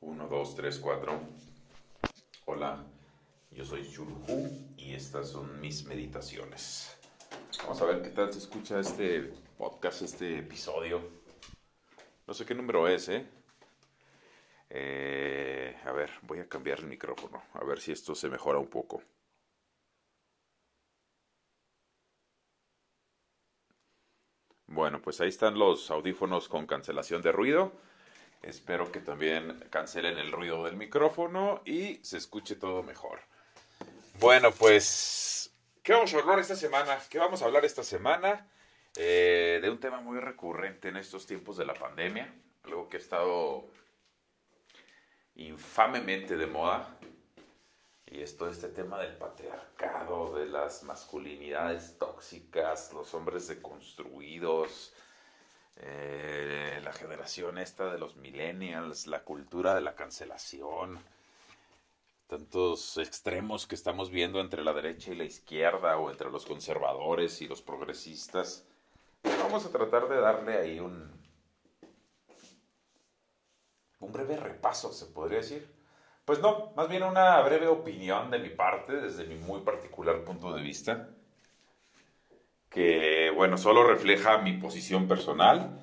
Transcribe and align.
1, 0.00 0.28
2, 0.28 0.54
3, 0.56 0.78
4. 0.78 1.20
Hola, 2.44 2.84
yo 3.50 3.64
soy 3.64 3.82
Shulhu 3.82 4.74
y 4.76 4.94
estas 4.94 5.30
son 5.30 5.58
mis 5.60 5.84
meditaciones. 5.86 6.98
Vamos 7.62 7.80
a 7.80 7.86
ver 7.86 8.02
qué 8.02 8.10
tal 8.10 8.30
se 8.32 8.40
escucha 8.40 8.78
este 8.78 9.32
podcast, 9.56 10.02
este 10.02 10.38
episodio. 10.38 11.00
No 12.26 12.34
sé 12.34 12.44
qué 12.44 12.54
número 12.54 12.86
es, 12.88 13.08
¿eh? 13.08 13.26
eh 14.68 15.80
a 15.84 15.92
ver, 15.92 16.10
voy 16.22 16.40
a 16.40 16.48
cambiar 16.48 16.80
el 16.80 16.86
micrófono, 16.86 17.42
a 17.54 17.64
ver 17.64 17.80
si 17.80 17.92
esto 17.92 18.14
se 18.14 18.28
mejora 18.28 18.58
un 18.58 18.68
poco. 18.68 19.02
Bueno, 24.66 25.00
pues 25.00 25.20
ahí 25.22 25.28
están 25.28 25.58
los 25.58 25.90
audífonos 25.90 26.48
con 26.48 26.66
cancelación 26.66 27.22
de 27.22 27.32
ruido. 27.32 27.72
Espero 28.46 28.92
que 28.92 29.00
también 29.00 29.58
cancelen 29.70 30.18
el 30.18 30.30
ruido 30.30 30.64
del 30.64 30.76
micrófono 30.76 31.62
y 31.64 31.96
se 32.04 32.16
escuche 32.16 32.54
todo 32.54 32.84
mejor. 32.84 33.18
Bueno, 34.20 34.52
pues, 34.52 35.52
¿qué 35.82 35.92
vamos 35.92 36.14
a 36.14 36.18
hablar 36.18 36.38
esta 36.38 36.54
semana? 36.54 36.96
¿Qué 37.10 37.18
vamos 37.18 37.42
a 37.42 37.46
hablar 37.46 37.64
esta 37.64 37.82
semana? 37.82 38.48
Eh, 38.96 39.58
de 39.60 39.68
un 39.68 39.80
tema 39.80 40.00
muy 40.00 40.20
recurrente 40.20 40.88
en 40.88 40.96
estos 40.96 41.26
tiempos 41.26 41.56
de 41.56 41.66
la 41.66 41.74
pandemia, 41.74 42.32
algo 42.62 42.88
que 42.88 42.98
ha 42.98 43.00
estado 43.00 43.68
infamemente 45.34 46.36
de 46.36 46.46
moda, 46.46 46.96
y 48.06 48.22
es 48.22 48.36
todo 48.36 48.48
este 48.48 48.68
tema 48.68 49.00
del 49.00 49.16
patriarcado, 49.16 50.38
de 50.38 50.46
las 50.46 50.84
masculinidades 50.84 51.98
tóxicas, 51.98 52.92
los 52.92 53.12
hombres 53.12 53.48
deconstruidos, 53.48 54.94
eh, 55.76 56.80
la 56.82 56.92
generación 56.92 57.58
esta 57.58 57.92
de 57.92 57.98
los 57.98 58.16
millennials, 58.16 59.06
la 59.06 59.22
cultura 59.24 59.74
de 59.74 59.82
la 59.82 59.94
cancelación, 59.94 60.98
tantos 62.26 62.96
extremos 62.98 63.66
que 63.66 63.74
estamos 63.74 64.10
viendo 64.10 64.40
entre 64.40 64.64
la 64.64 64.72
derecha 64.72 65.12
y 65.12 65.16
la 65.16 65.24
izquierda 65.24 65.98
o 65.98 66.10
entre 66.10 66.30
los 66.30 66.46
conservadores 66.46 67.42
y 67.42 67.48
los 67.48 67.62
progresistas. 67.62 68.64
Vamos 69.22 69.66
a 69.66 69.70
tratar 69.70 70.08
de 70.08 70.16
darle 70.16 70.58
ahí 70.58 70.80
un, 70.80 71.10
un 74.00 74.12
breve 74.12 74.36
repaso, 74.36 74.92
se 74.92 75.06
podría 75.06 75.38
decir. 75.38 75.74
Pues 76.24 76.40
no, 76.40 76.72
más 76.74 76.88
bien 76.88 77.04
una 77.04 77.40
breve 77.42 77.68
opinión 77.68 78.30
de 78.30 78.38
mi 78.38 78.48
parte, 78.48 78.94
desde 78.94 79.26
mi 79.26 79.36
muy 79.36 79.60
particular 79.60 80.24
punto 80.24 80.52
de 80.52 80.62
vista 80.62 81.10
que, 82.76 83.32
bueno, 83.34 83.56
solo 83.56 83.84
refleja 83.84 84.36
mi 84.36 84.52
posición 84.52 85.08
personal 85.08 85.80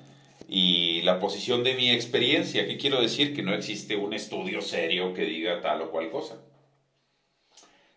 y 0.48 1.02
la 1.02 1.18
posición 1.18 1.64
de 1.64 1.74
mi 1.74 1.90
experiencia. 1.90 2.68
¿Qué 2.68 2.78
quiero 2.78 3.00
decir? 3.00 3.34
Que 3.34 3.42
no 3.42 3.52
existe 3.52 3.96
un 3.96 4.14
estudio 4.14 4.62
serio 4.62 5.12
que 5.12 5.24
diga 5.24 5.60
tal 5.60 5.82
o 5.82 5.90
cual 5.90 6.08
cosa. 6.12 6.40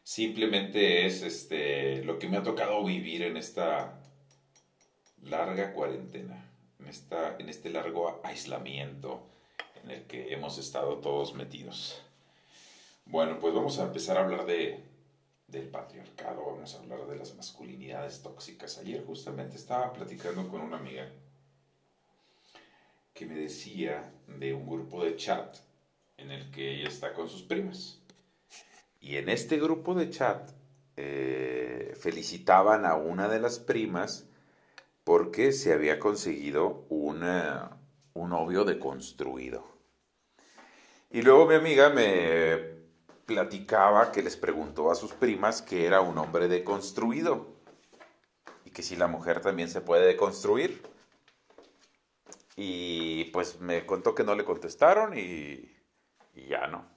Simplemente 0.02 1.06
es 1.06 1.22
este, 1.22 2.04
lo 2.06 2.18
que 2.18 2.28
me 2.28 2.38
ha 2.38 2.44
tocado 2.44 2.84
vivir 2.84 3.22
en 3.22 3.38
esta 3.38 4.02
larga 5.22 5.74
cuarentena, 5.74 6.44
en, 6.80 6.88
esta, 6.88 7.36
en 7.38 7.50
este 7.50 7.70
largo 7.70 8.20
aislamiento 8.24 9.28
en 9.84 9.92
el 9.92 10.02
que 10.08 10.34
hemos 10.34 10.58
estado 10.58 10.96
todos 10.96 11.36
metidos. 11.36 12.02
Bueno, 13.06 13.38
pues 13.40 13.54
vamos 13.54 13.78
a 13.78 13.84
empezar 13.84 14.18
a 14.18 14.22
hablar 14.22 14.48
de, 14.48 14.87
del 15.48 15.70
patriarcado, 15.70 16.46
vamos 16.46 16.76
a 16.76 16.80
hablar 16.80 17.08
de 17.08 17.16
las 17.16 17.34
masculinidades 17.36 18.22
tóxicas. 18.22 18.78
Ayer 18.80 19.06
justamente 19.06 19.56
estaba 19.56 19.94
platicando 19.94 20.48
con 20.50 20.62
una 20.62 20.78
amiga 20.78 21.10
que 23.14 23.26
me 23.26 23.36
decía 23.36 24.12
de 24.28 24.54
un 24.54 24.68
grupo 24.68 25.06
de 25.06 25.16
chat 25.16 25.56
en 26.18 26.32
el 26.32 26.52
que 26.52 26.76
ella 26.76 26.90
está 26.90 27.14
con 27.14 27.30
sus 27.30 27.44
primas. 27.44 27.98
Y 29.00 29.16
en 29.16 29.30
este 29.30 29.58
grupo 29.58 29.96
de 29.96 30.10
chat 30.10 30.52
eh, 30.98 31.96
felicitaban 31.98 32.86
a 32.86 32.96
una 32.96 33.30
de 33.30 33.40
las 33.40 33.58
primas 33.58 34.26
porque 35.06 35.54
se 35.54 35.72
había 35.72 35.98
conseguido 35.98 36.86
una, 36.90 37.78
un 38.14 38.32
novio 38.32 38.66
deconstruido. 38.66 39.66
Y 41.10 41.22
luego 41.22 41.48
mi 41.48 41.56
amiga 41.56 41.90
me 41.90 42.67
platicaba 43.28 44.12
que 44.12 44.24
les 44.24 44.38
preguntó 44.38 44.90
a 44.90 44.96
sus 44.96 45.12
primas 45.12 45.62
que 45.62 45.86
era 45.86 46.02
un 46.02 46.18
hombre 46.18 46.48
deconstruido 46.48 47.46
y 48.66 48.72
que 48.72 48.82
si 48.82 48.96
la 48.96 49.08
mujer 49.08 49.42
también 49.42 49.70
se 49.70 49.82
puede 49.82 50.08
deconstruir. 50.08 50.82
Y 52.56 53.26
pues 53.26 53.60
me 53.60 53.86
contó 53.86 54.16
que 54.16 54.24
no 54.24 54.34
le 54.34 54.46
contestaron 54.46 55.16
y, 55.16 55.70
ya 56.34 56.68
no. 56.68 56.88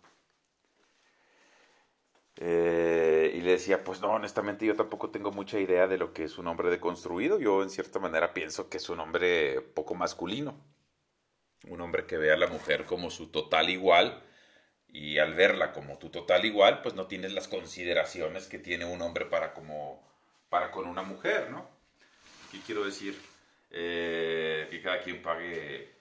Eh, 2.36 3.32
y 3.34 3.40
le 3.40 3.50
decía, 3.50 3.84
pues 3.84 4.00
no, 4.00 4.12
honestamente 4.12 4.64
yo 4.64 4.76
tampoco 4.76 5.10
tengo 5.10 5.32
mucha 5.32 5.58
idea 5.58 5.86
de 5.88 5.98
lo 5.98 6.14
que 6.14 6.24
es 6.24 6.38
un 6.38 6.46
hombre 6.46 6.70
deconstruido. 6.70 7.40
Yo 7.40 7.62
en 7.62 7.70
cierta 7.70 7.98
manera 7.98 8.32
pienso 8.32 8.70
que 8.70 8.76
es 8.78 8.88
un 8.88 9.00
hombre 9.00 9.60
poco 9.60 9.94
masculino. 9.94 10.54
Un 11.68 11.80
hombre 11.80 12.06
que 12.06 12.16
ve 12.16 12.32
a 12.32 12.36
la 12.36 12.46
mujer 12.46 12.86
como 12.86 13.10
su 13.10 13.30
total 13.30 13.68
igual 13.68 14.24
y 14.92 15.18
al 15.18 15.34
verla 15.34 15.72
como 15.72 15.98
tu 15.98 16.10
total 16.10 16.44
igual, 16.44 16.82
pues 16.82 16.94
no 16.94 17.06
tienes 17.06 17.32
las 17.32 17.48
consideraciones 17.48 18.48
que 18.48 18.58
tiene 18.58 18.84
un 18.84 19.00
hombre 19.02 19.26
para, 19.26 19.52
como, 19.52 20.02
para 20.48 20.70
con 20.70 20.86
una 20.86 21.02
mujer, 21.02 21.50
¿no? 21.50 21.68
¿Qué 22.50 22.60
quiero 22.60 22.84
decir? 22.84 23.16
Eh, 23.70 24.66
que 24.68 24.82
cada 24.82 25.00
quien 25.00 25.22
pague 25.22 25.94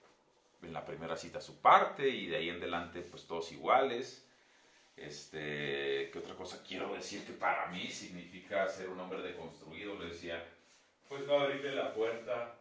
en 0.63 0.73
la 0.73 0.85
primera 0.85 1.15
cita 1.15 1.39
su 1.39 1.61
parte 1.61 2.09
y 2.09 2.27
de 2.27 2.37
ahí 2.37 2.49
en 2.49 2.57
adelante 2.57 3.01
pues 3.01 3.27
todos 3.27 3.51
iguales. 3.51 4.25
Este, 4.97 6.09
¿Qué 6.11 6.19
otra 6.19 6.35
cosa 6.35 6.63
quiero 6.67 6.93
decir 6.93 7.25
que 7.25 7.33
para 7.33 7.67
mí 7.67 7.87
significa 7.87 8.67
ser 8.67 8.89
un 8.89 8.99
hombre 8.99 9.21
deconstruido? 9.21 9.97
Le 9.99 10.07
decía, 10.07 10.43
pues 11.07 11.25
no 11.25 11.39
abrirle 11.39 11.75
la 11.75 11.93
puerta 11.93 12.55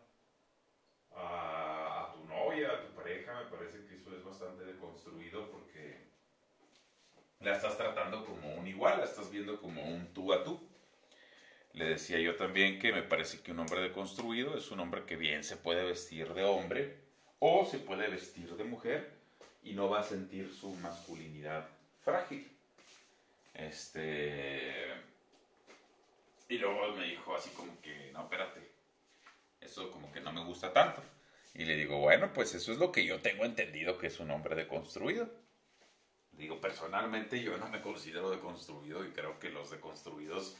a, 1.16 2.04
a 2.04 2.12
tu 2.12 2.24
novia, 2.26 2.70
a 2.70 2.80
tu 2.82 2.94
pareja, 2.94 3.42
me 3.42 3.56
parece 3.56 3.84
que 3.86 3.96
eso 3.96 4.14
es 4.14 4.22
bastante 4.22 4.64
deconstruido 4.64 5.50
la 7.41 7.56
estás 7.56 7.76
tratando 7.76 8.25
como 8.25 8.54
un 8.54 8.66
igual, 8.66 8.99
la 8.99 9.04
estás 9.04 9.31
viendo 9.31 9.60
como 9.60 9.82
un 9.82 10.12
tú 10.12 10.32
a 10.32 10.43
tú. 10.43 10.60
Le 11.72 11.84
decía 11.84 12.19
yo 12.19 12.34
también 12.37 12.78
que 12.78 12.93
me 12.93 13.03
parece 13.03 13.41
que 13.41 13.53
un 13.53 13.60
hombre 13.60 13.81
deconstruido 13.81 14.56
es 14.56 14.71
un 14.71 14.81
hombre 14.81 15.04
que 15.04 15.16
bien 15.16 15.44
se 15.44 15.56
puede 15.56 15.84
vestir 15.84 16.34
de 16.34 16.44
hombre 16.44 16.97
o 17.38 17.65
se 17.65 17.78
puede 17.78 18.09
vestir 18.09 18.56
de 18.56 18.65
mujer 18.65 19.12
y 19.62 19.75
no 19.75 19.88
va 19.88 20.00
a 20.00 20.04
sentir 20.04 20.53
su 20.53 20.75
masculinidad 20.76 21.69
frágil. 22.04 22.50
Este. 23.55 24.87
Y 26.49 26.59
luego 26.59 26.94
me 26.94 27.06
dijo 27.06 27.37
así 27.37 27.50
como 27.50 27.78
que, 27.82 28.10
no, 28.12 28.22
espérate, 28.22 28.60
eso 29.60 29.91
como 29.91 30.10
que 30.10 30.20
no 30.20 30.32
me 30.32 30.44
gusta 30.44 30.72
tanto. 30.72 31.03
Y 31.55 31.65
le 31.65 31.76
digo, 31.76 31.99
bueno, 31.99 32.32
pues 32.32 32.55
eso 32.55 32.72
es 32.72 32.78
lo 32.78 32.91
que 32.93 33.05
yo 33.05 33.20
tengo 33.20 33.44
entendido 33.44 33.99
que 33.99 34.06
es 34.06 34.19
un 34.20 34.31
hombre 34.31 34.55
deconstruido. 34.55 35.28
Digo, 36.38 36.60
personalmente 36.60 37.43
yo 37.43 37.59
no 37.59 37.69
me 37.69 37.82
considero 37.82 38.31
deconstruido 38.31 39.04
y 39.04 39.10
creo 39.10 39.41
que 39.41 39.50
los 39.50 39.71
deconstruidos 39.71 40.56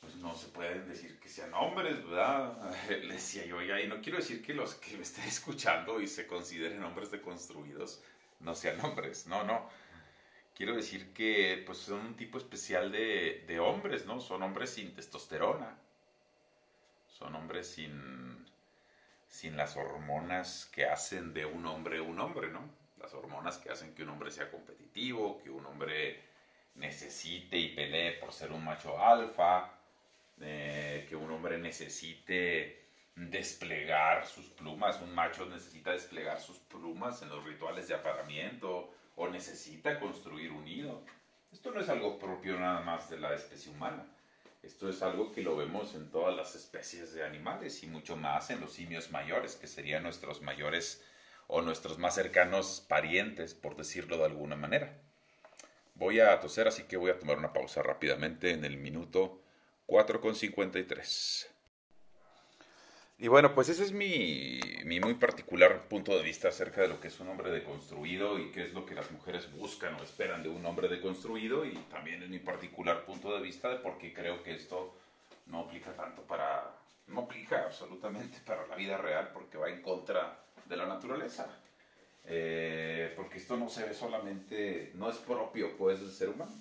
pues 0.00 0.16
no 0.16 0.34
se 0.34 0.48
pueden 0.48 0.88
decir 0.88 1.20
que 1.20 1.28
sean 1.28 1.54
hombres, 1.54 2.04
¿verdad? 2.04 2.74
Le 2.88 3.14
decía 3.14 3.46
yo, 3.46 3.58
oiga, 3.58 3.80
y 3.80 3.86
no 3.86 4.02
quiero 4.02 4.18
decir 4.18 4.44
que 4.44 4.52
los 4.52 4.74
que 4.74 4.96
me 4.96 5.04
estén 5.04 5.24
escuchando 5.24 6.00
y 6.00 6.08
se 6.08 6.26
consideren 6.26 6.82
hombres 6.82 7.12
deconstruidos 7.12 8.02
no 8.40 8.56
sean 8.56 8.80
hombres, 8.84 9.28
no, 9.28 9.44
no. 9.44 9.70
Quiero 10.56 10.74
decir 10.74 11.12
que 11.14 11.62
pues 11.64 11.78
son 11.78 12.00
un 12.00 12.16
tipo 12.16 12.36
especial 12.36 12.90
de, 12.90 13.44
de 13.46 13.60
hombres, 13.60 14.06
¿no? 14.06 14.20
Son 14.20 14.42
hombres 14.42 14.70
sin 14.70 14.92
testosterona. 14.92 15.78
Son 17.06 17.34
hombres 17.36 17.68
sin, 17.68 18.44
sin 19.28 19.56
las 19.56 19.76
hormonas 19.76 20.68
que 20.72 20.86
hacen 20.86 21.32
de 21.32 21.46
un 21.46 21.64
hombre 21.66 22.00
un 22.00 22.18
hombre, 22.18 22.50
¿no? 22.50 22.81
Las 23.02 23.12
hormonas 23.14 23.58
que 23.58 23.70
hacen 23.70 23.94
que 23.94 24.04
un 24.04 24.10
hombre 24.10 24.30
sea 24.30 24.50
competitivo, 24.50 25.40
que 25.42 25.50
un 25.50 25.66
hombre 25.66 26.22
necesite 26.76 27.58
y 27.58 27.74
pelee 27.74 28.12
por 28.12 28.32
ser 28.32 28.52
un 28.52 28.64
macho 28.64 28.98
alfa, 28.98 29.70
eh, 30.40 31.04
que 31.08 31.16
un 31.16 31.30
hombre 31.30 31.58
necesite 31.58 32.82
desplegar 33.14 34.26
sus 34.26 34.46
plumas, 34.46 35.00
un 35.00 35.14
macho 35.14 35.44
necesita 35.46 35.92
desplegar 35.92 36.40
sus 36.40 36.58
plumas 36.58 37.20
en 37.22 37.28
los 37.28 37.44
rituales 37.44 37.88
de 37.88 37.94
aparamiento 37.94 38.94
o 39.16 39.28
necesita 39.28 40.00
construir 40.00 40.50
un 40.52 40.64
nido. 40.64 41.02
Esto 41.52 41.70
no 41.72 41.80
es 41.80 41.88
algo 41.88 42.18
propio 42.18 42.58
nada 42.58 42.80
más 42.80 43.10
de 43.10 43.18
la 43.18 43.34
especie 43.34 43.70
humana. 43.70 44.06
Esto 44.62 44.88
es 44.88 45.02
algo 45.02 45.32
que 45.32 45.42
lo 45.42 45.56
vemos 45.56 45.94
en 45.94 46.10
todas 46.10 46.34
las 46.34 46.54
especies 46.54 47.12
de 47.12 47.24
animales 47.24 47.82
y 47.82 47.88
mucho 47.88 48.16
más 48.16 48.48
en 48.50 48.60
los 48.60 48.72
simios 48.72 49.10
mayores, 49.10 49.56
que 49.56 49.66
serían 49.66 50.04
nuestros 50.04 50.40
mayores 50.40 51.04
o 51.54 51.60
nuestros 51.60 51.98
más 51.98 52.14
cercanos 52.14 52.82
parientes, 52.88 53.52
por 53.52 53.76
decirlo 53.76 54.16
de 54.16 54.24
alguna 54.24 54.56
manera. 54.56 54.96
Voy 55.94 56.18
a 56.18 56.40
toser, 56.40 56.66
así 56.66 56.84
que 56.84 56.96
voy 56.96 57.10
a 57.10 57.18
tomar 57.18 57.36
una 57.36 57.52
pausa 57.52 57.82
rápidamente 57.82 58.52
en 58.52 58.64
el 58.64 58.78
minuto 58.78 59.38
4,53. 59.86 61.48
Y 63.18 63.28
bueno, 63.28 63.54
pues 63.54 63.68
ese 63.68 63.84
es 63.84 63.92
mi, 63.92 64.60
muy 65.02 65.14
particular 65.14 65.88
punto 65.88 66.16
de 66.16 66.22
vista 66.22 66.48
acerca 66.48 66.80
de 66.80 66.88
lo 66.88 66.98
que 66.98 67.08
es 67.08 67.20
un 67.20 67.28
hombre 67.28 67.50
deconstruido 67.50 68.38
y 68.38 68.50
qué 68.50 68.64
es 68.64 68.72
lo 68.72 68.86
que 68.86 68.94
las 68.94 69.10
mujeres 69.10 69.52
buscan 69.52 69.94
o 69.96 70.02
esperan 70.02 70.42
de 70.42 70.48
un 70.48 70.64
hombre 70.64 70.88
deconstruido 70.88 71.66
y 71.66 71.74
también 71.90 72.22
es 72.22 72.30
mi 72.30 72.38
particular 72.38 73.04
punto 73.04 73.36
de 73.36 73.42
vista 73.42 73.68
de 73.68 73.76
por 73.76 73.98
qué 73.98 74.14
creo 74.14 74.42
que 74.42 74.54
esto 74.54 74.94
no 75.48 75.60
aplica 75.60 75.92
tanto 75.92 76.22
para, 76.22 76.74
no 77.08 77.20
aplica 77.20 77.64
absolutamente 77.64 78.38
para 78.46 78.66
la 78.66 78.74
vida 78.74 78.96
real 78.96 79.28
porque 79.34 79.58
va 79.58 79.68
en 79.68 79.82
contra 79.82 80.38
de 80.66 80.76
la 80.76 80.86
naturaleza. 80.86 81.46
Eh, 82.24 83.12
porque 83.16 83.38
esto 83.38 83.56
no 83.56 83.68
se 83.68 83.84
ve 83.84 83.94
solamente, 83.94 84.92
no 84.94 85.10
es 85.10 85.16
propio 85.16 85.76
pues 85.76 86.00
del 86.00 86.10
ser 86.10 86.28
humano, 86.28 86.52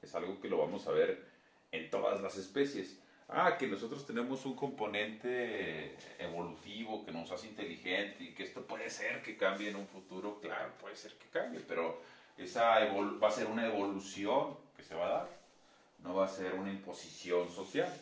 es 0.00 0.14
algo 0.14 0.40
que 0.40 0.48
lo 0.48 0.58
vamos 0.58 0.86
a 0.86 0.92
ver 0.92 1.22
en 1.70 1.90
todas 1.90 2.22
las 2.22 2.38
especies 2.38 2.98
ah, 3.32 3.56
que 3.58 3.66
nosotros 3.66 4.06
tenemos 4.06 4.44
un 4.46 4.54
componente 4.54 5.96
evolutivo 6.18 7.04
que 7.04 7.12
nos 7.12 7.30
hace 7.30 7.48
inteligente 7.48 8.24
y 8.24 8.34
que 8.34 8.44
esto 8.44 8.62
puede 8.62 8.90
ser 8.90 9.22
que 9.22 9.36
cambie 9.36 9.70
en 9.70 9.76
un 9.76 9.86
futuro, 9.86 10.38
claro, 10.40 10.72
puede 10.80 10.96
ser 10.96 11.12
que 11.14 11.26
cambie, 11.26 11.60
pero 11.66 12.00
esa 12.36 12.84
va 12.84 13.28
a 13.28 13.30
ser 13.30 13.46
una 13.46 13.66
evolución 13.66 14.56
que 14.76 14.82
se 14.82 14.94
va 14.94 15.06
a 15.06 15.12
dar, 15.12 15.28
no 16.02 16.14
va 16.14 16.26
a 16.26 16.28
ser 16.28 16.54
una 16.54 16.70
imposición 16.70 17.50
social. 17.50 17.92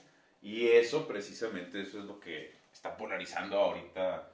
Y 0.42 0.68
eso, 0.68 1.06
precisamente, 1.06 1.82
eso 1.82 1.98
es 1.98 2.06
lo 2.06 2.18
que 2.18 2.54
está 2.72 2.96
polarizando 2.96 3.58
ahorita 3.58 4.29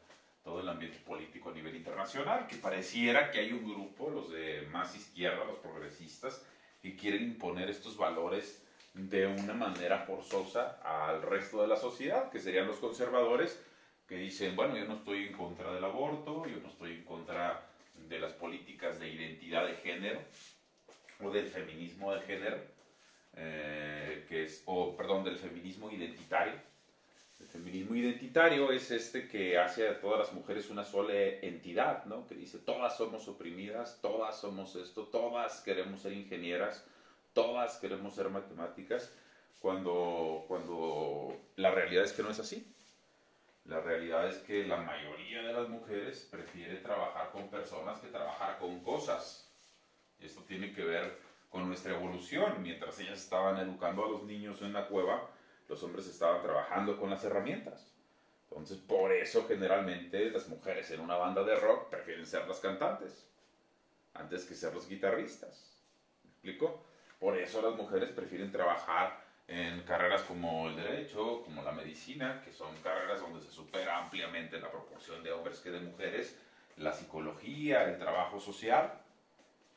todo 0.46 0.60
el 0.60 0.68
ambiente 0.68 0.98
político 1.00 1.50
a 1.50 1.54
nivel 1.54 1.74
internacional, 1.74 2.46
que 2.46 2.54
pareciera 2.54 3.32
que 3.32 3.40
hay 3.40 3.52
un 3.52 3.64
grupo, 3.68 4.08
los 4.08 4.30
de 4.30 4.62
más 4.70 4.94
izquierda, 4.94 5.44
los 5.44 5.58
progresistas, 5.58 6.40
que 6.80 6.94
quieren 6.94 7.24
imponer 7.24 7.68
estos 7.68 7.96
valores 7.96 8.62
de 8.94 9.26
una 9.26 9.54
manera 9.54 9.98
forzosa 9.98 10.78
al 10.84 11.20
resto 11.22 11.60
de 11.62 11.66
la 11.66 11.76
sociedad, 11.76 12.30
que 12.30 12.38
serían 12.38 12.68
los 12.68 12.76
conservadores, 12.76 13.60
que 14.06 14.14
dicen, 14.18 14.54
bueno, 14.54 14.76
yo 14.76 14.84
no 14.84 14.94
estoy 14.94 15.24
en 15.24 15.32
contra 15.32 15.74
del 15.74 15.84
aborto, 15.84 16.46
yo 16.46 16.60
no 16.60 16.68
estoy 16.68 16.92
en 16.92 17.02
contra 17.02 17.68
de 18.08 18.20
las 18.20 18.32
políticas 18.34 19.00
de 19.00 19.08
identidad 19.08 19.66
de 19.66 19.74
género 19.74 20.20
o 21.24 21.30
del 21.30 21.48
feminismo 21.48 22.14
de 22.14 22.20
género, 22.20 22.58
eh, 23.34 24.24
que 24.28 24.44
es, 24.44 24.62
o 24.66 24.96
perdón, 24.96 25.24
del 25.24 25.38
feminismo 25.38 25.90
identitario. 25.90 26.54
El 27.40 27.46
feminismo 27.46 27.94
identitario 27.94 28.72
es 28.72 28.90
este 28.90 29.28
que 29.28 29.58
hace 29.58 29.88
a 29.88 30.00
todas 30.00 30.18
las 30.18 30.32
mujeres 30.32 30.70
una 30.70 30.84
sola 30.84 31.14
entidad, 31.14 32.04
¿no? 32.06 32.26
Que 32.26 32.34
dice, 32.34 32.58
todas 32.58 32.96
somos 32.96 33.28
oprimidas, 33.28 33.98
todas 34.00 34.40
somos 34.40 34.74
esto, 34.76 35.04
todas 35.04 35.60
queremos 35.60 36.00
ser 36.00 36.12
ingenieras, 36.12 36.84
todas 37.34 37.76
queremos 37.76 38.14
ser 38.14 38.30
matemáticas, 38.30 39.12
cuando, 39.60 40.44
cuando 40.48 41.36
la 41.56 41.70
realidad 41.70 42.04
es 42.04 42.12
que 42.12 42.22
no 42.22 42.30
es 42.30 42.38
así. 42.38 42.66
La 43.66 43.80
realidad 43.80 44.28
es 44.28 44.38
que 44.38 44.64
la 44.64 44.76
mayoría 44.76 45.42
de 45.42 45.52
las 45.52 45.68
mujeres 45.68 46.28
prefiere 46.30 46.76
trabajar 46.76 47.30
con 47.32 47.48
personas 47.48 48.00
que 48.00 48.08
trabajar 48.08 48.58
con 48.58 48.80
cosas. 48.80 49.50
Esto 50.20 50.42
tiene 50.42 50.72
que 50.72 50.84
ver 50.84 51.18
con 51.50 51.66
nuestra 51.66 51.94
evolución. 51.94 52.62
Mientras 52.62 52.98
ellas 53.00 53.18
estaban 53.18 53.58
educando 53.58 54.04
a 54.04 54.08
los 54.08 54.22
niños 54.22 54.62
en 54.62 54.72
la 54.72 54.86
cueva, 54.86 55.28
los 55.68 55.82
hombres 55.82 56.06
estaban 56.06 56.42
trabajando 56.42 56.98
con 56.98 57.10
las 57.10 57.24
herramientas. 57.24 57.92
Entonces, 58.48 58.78
por 58.78 59.12
eso 59.12 59.46
generalmente 59.46 60.30
las 60.30 60.48
mujeres 60.48 60.90
en 60.90 61.00
una 61.00 61.16
banda 61.16 61.42
de 61.42 61.56
rock 61.56 61.88
prefieren 61.88 62.26
ser 62.26 62.46
las 62.46 62.60
cantantes 62.60 63.26
antes 64.14 64.44
que 64.44 64.54
ser 64.54 64.72
los 64.72 64.88
guitarristas. 64.88 65.82
¿Me 66.22 66.30
explico? 66.30 66.82
Por 67.18 67.36
eso 67.38 67.60
las 67.62 67.76
mujeres 67.76 68.10
prefieren 68.10 68.52
trabajar 68.52 69.20
en 69.48 69.82
carreras 69.82 70.22
como 70.22 70.68
el 70.68 70.76
derecho, 70.76 71.42
como 71.44 71.62
la 71.62 71.72
medicina, 71.72 72.42
que 72.44 72.52
son 72.52 72.74
carreras 72.82 73.20
donde 73.20 73.40
se 73.40 73.50
supera 73.50 73.98
ampliamente 73.98 74.60
la 74.60 74.70
proporción 74.70 75.22
de 75.22 75.32
hombres 75.32 75.60
que 75.60 75.70
de 75.70 75.80
mujeres, 75.80 76.36
la 76.76 76.92
psicología, 76.92 77.84
el 77.84 77.98
trabajo 77.98 78.40
social, 78.40 78.92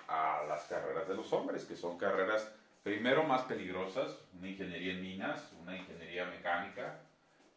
a 0.08 0.44
las 0.48 0.64
carreras 0.64 1.08
de 1.08 1.16
los 1.16 1.32
hombres, 1.34 1.66
que 1.66 1.76
son 1.76 1.98
carreras 1.98 2.52
primero 2.84 3.24
más 3.24 3.44
peligrosas, 3.44 4.18
una 4.38 4.50
ingeniería 4.50 4.94
en 4.94 5.02
minas, 5.02 5.52
una 5.62 5.78
ingeniería 5.78 6.26
mecánica, 6.26 7.00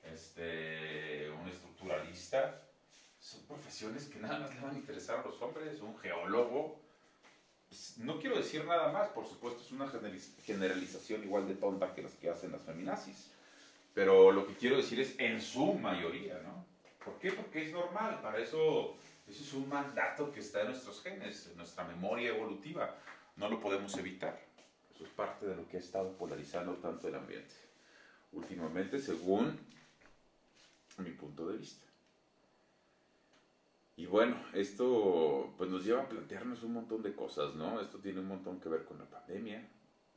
este, 0.04 1.30
un 1.30 1.48
estructuralista, 1.48 2.60
son 3.20 3.40
profesiones 3.46 4.06
que 4.06 4.18
nada 4.18 4.40
más 4.40 4.54
le 4.54 4.60
van 4.60 4.74
a 4.74 4.78
interesar 4.78 5.20
a 5.20 5.22
los 5.22 5.40
hombres, 5.40 5.80
un 5.80 5.96
geólogo, 5.98 6.82
no 7.98 8.18
quiero 8.18 8.36
decir 8.36 8.64
nada 8.64 8.92
más, 8.92 9.08
por 9.08 9.26
supuesto, 9.26 9.62
es 9.62 9.70
una 9.72 9.90
generalización 10.44 11.24
igual 11.24 11.48
de 11.48 11.54
tonta 11.54 11.94
que 11.94 12.02
las 12.02 12.12
que 12.12 12.28
hacen 12.28 12.52
las 12.52 12.62
feminazis. 12.62 13.30
Pero 13.94 14.32
lo 14.32 14.46
que 14.46 14.54
quiero 14.54 14.76
decir 14.76 15.00
es 15.00 15.18
en 15.18 15.40
su 15.40 15.74
mayoría, 15.74 16.38
¿no? 16.42 16.64
¿Por 17.04 17.18
qué? 17.18 17.32
Porque 17.32 17.66
es 17.66 17.72
normal, 17.72 18.20
para 18.22 18.38
eso, 18.38 18.96
eso 19.26 19.42
es 19.42 19.52
un 19.54 19.68
mandato 19.68 20.32
que 20.32 20.40
está 20.40 20.60
en 20.62 20.68
nuestros 20.68 21.02
genes, 21.02 21.48
en 21.50 21.56
nuestra 21.56 21.84
memoria 21.84 22.30
evolutiva. 22.30 22.94
No 23.36 23.48
lo 23.48 23.60
podemos 23.60 23.96
evitar. 23.96 24.38
Es 25.02 25.08
parte 25.08 25.46
de 25.46 25.56
lo 25.56 25.68
que 25.68 25.76
ha 25.76 25.80
estado 25.80 26.16
polarizando 26.16 26.74
tanto 26.74 27.08
el 27.08 27.14
ambiente. 27.14 27.54
Últimamente, 28.32 28.98
según 28.98 29.58
mi 30.98 31.10
punto 31.10 31.48
de 31.48 31.58
vista. 31.58 31.84
Y 33.96 34.06
bueno, 34.06 34.36
esto 34.54 35.52
pues 35.56 35.70
nos 35.70 35.84
lleva 35.84 36.02
a 36.02 36.08
plantearnos 36.08 36.62
un 36.62 36.72
montón 36.74 37.02
de 37.02 37.14
cosas, 37.14 37.54
¿no? 37.54 37.80
Esto 37.80 37.98
tiene 37.98 38.20
un 38.20 38.28
montón 38.28 38.60
que 38.60 38.68
ver 38.68 38.84
con 38.84 38.98
la 38.98 39.04
pandemia. 39.04 39.68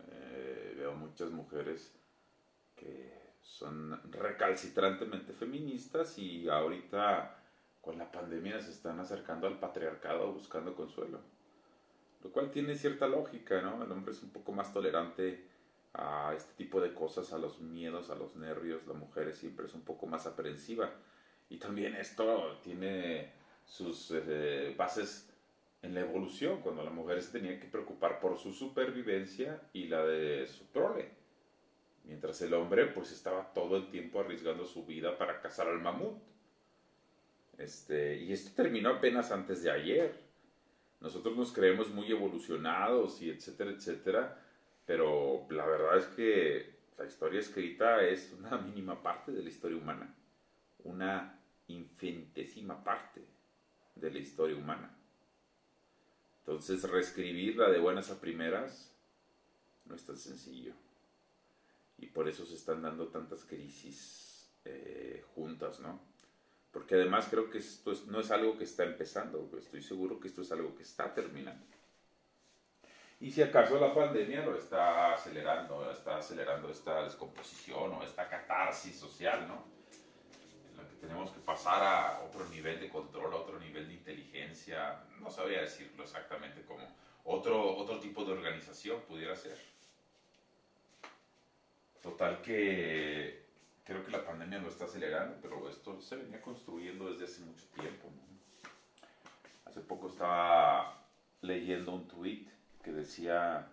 Eh, 0.08 0.76
veo 0.78 0.94
muchas 0.96 1.32
mujeres 1.32 1.92
que 2.76 3.14
son 3.42 4.00
recalcitrantemente 4.12 5.34
feministas 5.34 6.18
y 6.18 6.48
ahorita 6.48 7.38
con 7.82 7.98
la 7.98 8.12
pandemia 8.12 8.60
se 8.62 8.72
están 8.72 9.00
acercando 9.00 9.48
al 9.48 9.60
patriarcado 9.60 10.32
buscando 10.32 10.76
consuelo. 10.76 11.20
Lo 12.26 12.32
cual 12.32 12.50
tiene 12.50 12.76
cierta 12.76 13.08
lógica, 13.08 13.62
¿no? 13.62 13.84
El 13.84 13.92
hombre 13.92 14.12
es 14.12 14.24
un 14.24 14.32
poco 14.32 14.52
más 14.52 14.74
tolerante 14.74 15.46
a 15.94 16.34
este 16.36 16.54
tipo 16.54 16.82
de 16.82 16.92
cosas, 16.92 17.32
a 17.34 17.38
los 17.38 17.62
miedos, 17.62 18.10
a 18.10 18.16
los 18.16 18.36
nervios. 18.36 18.88
La 18.88 18.96
mujer 18.96 19.32
siempre 19.36 19.68
es 19.68 19.76
un 19.76 19.84
poco 19.84 20.08
más 20.08 20.26
aprensiva. 20.26 20.90
Y 21.52 21.58
también 21.58 21.94
esto 21.94 22.58
tiene 22.64 23.32
sus 23.64 24.12
eh, 24.12 24.74
bases 24.76 25.30
en 25.84 25.94
la 25.94 26.00
evolución, 26.00 26.62
cuando 26.62 26.84
la 26.84 26.90
mujer 26.90 27.22
se 27.22 27.32
tenía 27.32 27.60
que 27.60 27.68
preocupar 27.68 28.20
por 28.20 28.40
su 28.40 28.52
supervivencia 28.54 29.62
y 29.72 29.86
la 29.86 30.04
de 30.04 30.48
su 30.48 30.66
prole. 30.72 31.12
Mientras 32.06 32.42
el 32.42 32.56
hombre 32.56 32.88
pues 32.88 33.12
estaba 33.12 33.54
todo 33.54 33.78
el 33.78 33.92
tiempo 33.92 34.20
arriesgando 34.20 34.66
su 34.66 34.84
vida 34.84 35.16
para 35.16 35.42
cazar 35.42 35.68
al 35.68 35.80
mamut. 35.80 36.18
Este, 37.60 38.18
y 38.18 38.34
esto 38.34 38.50
terminó 38.56 38.90
apenas 38.90 39.32
antes 39.32 39.62
de 39.62 39.70
ayer. 39.70 40.25
Nosotros 41.06 41.38
nos 41.38 41.54
creemos 41.54 41.90
muy 41.92 42.12
evolucionados 42.12 43.22
y 43.22 43.30
etcétera, 43.30 43.70
etcétera, 43.70 44.44
pero 44.88 45.46
la 45.52 45.64
verdad 45.64 46.00
es 46.00 46.06
que 46.08 46.80
la 46.98 47.06
historia 47.06 47.42
escrita 47.42 48.02
es 48.02 48.34
una 48.36 48.58
mínima 48.74 49.04
parte 49.04 49.32
de 49.32 49.44
la 49.44 49.50
historia 49.50 49.78
humana, 49.78 50.16
una 50.84 51.40
infinitésima 51.68 52.84
parte 52.84 53.22
de 53.94 54.10
la 54.10 54.18
historia 54.18 54.58
humana. 54.58 54.98
Entonces, 56.40 56.82
reescribirla 56.90 57.70
de 57.70 57.78
buenas 57.78 58.10
a 58.10 58.20
primeras 58.20 58.92
no 59.86 59.94
es 59.94 60.04
tan 60.08 60.18
sencillo. 60.18 60.74
Y 62.00 62.08
por 62.08 62.28
eso 62.28 62.48
se 62.48 62.56
están 62.56 62.82
dando 62.82 63.10
tantas 63.10 63.46
crisis 63.46 64.50
eh, 64.66 65.24
juntas, 65.36 65.80
¿no? 65.80 66.00
Porque 66.76 66.96
además 66.96 67.28
creo 67.30 67.50
que 67.50 67.60
esto 67.60 67.94
no 68.08 68.20
es 68.20 68.32
algo 68.32 68.58
que 68.58 68.66
está 68.66 68.84
empezando, 68.84 69.50
estoy 69.58 69.82
seguro 69.82 70.20
que 70.20 70.28
esto 70.28 70.42
es 70.42 70.52
algo 70.52 70.76
que 70.76 70.84
está 70.84 71.14
terminando. 71.14 71.66
Y 73.22 73.32
si 73.32 73.42
acaso 73.42 73.80
la 73.80 73.94
pandemia 73.94 74.44
lo 74.46 74.58
está 74.58 75.14
acelerando, 75.14 75.90
está 75.90 76.18
acelerando 76.18 76.70
esta 76.70 77.02
descomposición 77.02 77.94
o 77.94 78.04
esta 78.04 78.28
catarsis 78.28 78.94
social, 78.94 79.48
¿no? 79.48 79.64
tenemos 81.00 81.32
que 81.32 81.40
pasar 81.40 81.82
a 81.82 82.22
otro 82.28 82.46
nivel 82.50 82.78
de 82.82 82.90
control, 82.90 83.32
a 83.32 83.38
otro 83.38 83.58
nivel 83.58 83.88
de 83.88 83.94
inteligencia, 83.94 85.02
no 85.22 85.32
sabría 85.32 85.62
decirlo 85.62 86.04
exactamente 86.04 86.62
cómo, 86.68 86.86
otro, 87.24 87.78
otro 87.78 88.02
tipo 88.02 88.26
de 88.26 88.34
organización 88.34 89.00
pudiera 89.08 89.34
ser. 89.38 89.58
Total 92.02 92.42
que 92.42 93.45
creo 93.86 94.04
que 94.04 94.12
la 94.12 94.26
pandemia 94.26 94.60
lo 94.60 94.70
está 94.70 94.86
acelerando, 94.86 95.38
pero 95.42 95.70
esto 95.70 96.02
se 96.02 96.18
venía 96.18 96.42
construyendo 96.42 97.10
desde 97.12 97.26
hace 97.26 97.42
mucho 97.42 97.66
tiempo. 97.80 98.10
Hace 99.66 99.82
poco 99.82 100.10
estaba 100.10 101.06
leyendo 101.42 101.94
un 101.94 102.08
tweet 102.08 102.48
que 102.84 102.92
decía 102.92 103.68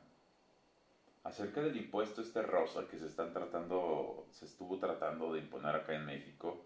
acerca 1.24 1.62
del 1.62 1.76
impuesto 1.76 2.20
este 2.20 2.42
rosa 2.42 2.86
que 2.88 2.98
se 2.98 3.06
están 3.06 3.32
tratando, 3.32 4.26
se 4.32 4.44
estuvo 4.44 4.78
tratando 4.78 5.32
de 5.32 5.40
imponer 5.40 5.74
acá 5.74 5.94
en 5.94 6.06
México 6.06 6.64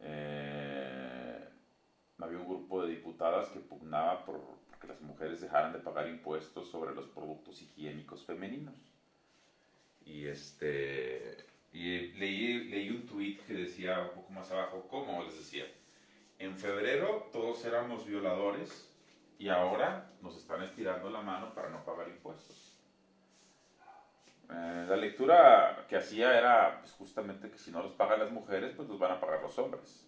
eh, 0.00 1.48
había 2.18 2.38
un 2.38 2.48
grupo 2.48 2.82
de 2.82 2.90
diputadas 2.90 3.48
que 3.48 3.60
pugnaba 3.60 4.24
por 4.24 4.40
que 4.80 4.86
las 4.86 5.00
mujeres 5.02 5.42
dejaran 5.42 5.74
de 5.74 5.78
pagar 5.78 6.08
impuestos 6.08 6.70
sobre 6.70 6.94
los 6.94 7.06
productos 7.08 7.60
higiénicos 7.60 8.24
femeninos. 8.24 8.74
Y 10.06 10.26
este 10.26 11.36
Y 11.72 12.08
leí, 12.12 12.64
leí 12.64 12.90
un 12.90 13.06
tweet 13.06 13.38
que 13.46 13.54
decía 13.54 14.00
un 14.00 14.20
poco 14.20 14.32
más 14.32 14.50
abajo, 14.50 14.86
¿cómo? 14.88 15.22
Les 15.22 15.36
decía, 15.36 15.64
en 16.38 16.58
febrero 16.58 17.28
todos 17.32 17.64
éramos 17.64 18.06
violadores 18.06 18.88
y 19.38 19.48
ahora 19.48 20.10
nos 20.20 20.36
están 20.36 20.62
estirando 20.62 21.10
la 21.10 21.22
mano 21.22 21.54
para 21.54 21.70
no 21.70 21.84
pagar 21.84 22.08
impuestos. 22.08 22.76
Eh, 24.52 24.86
la 24.88 24.96
lectura 24.96 25.86
que 25.88 25.96
hacía 25.96 26.36
era 26.36 26.80
pues, 26.80 26.92
justamente 26.92 27.50
que 27.50 27.58
si 27.58 27.70
no 27.70 27.82
los 27.82 27.92
pagan 27.92 28.18
las 28.18 28.32
mujeres, 28.32 28.72
pues 28.74 28.88
los 28.88 28.98
van 28.98 29.12
a 29.12 29.20
pagar 29.20 29.42
los 29.42 29.56
hombres. 29.58 30.06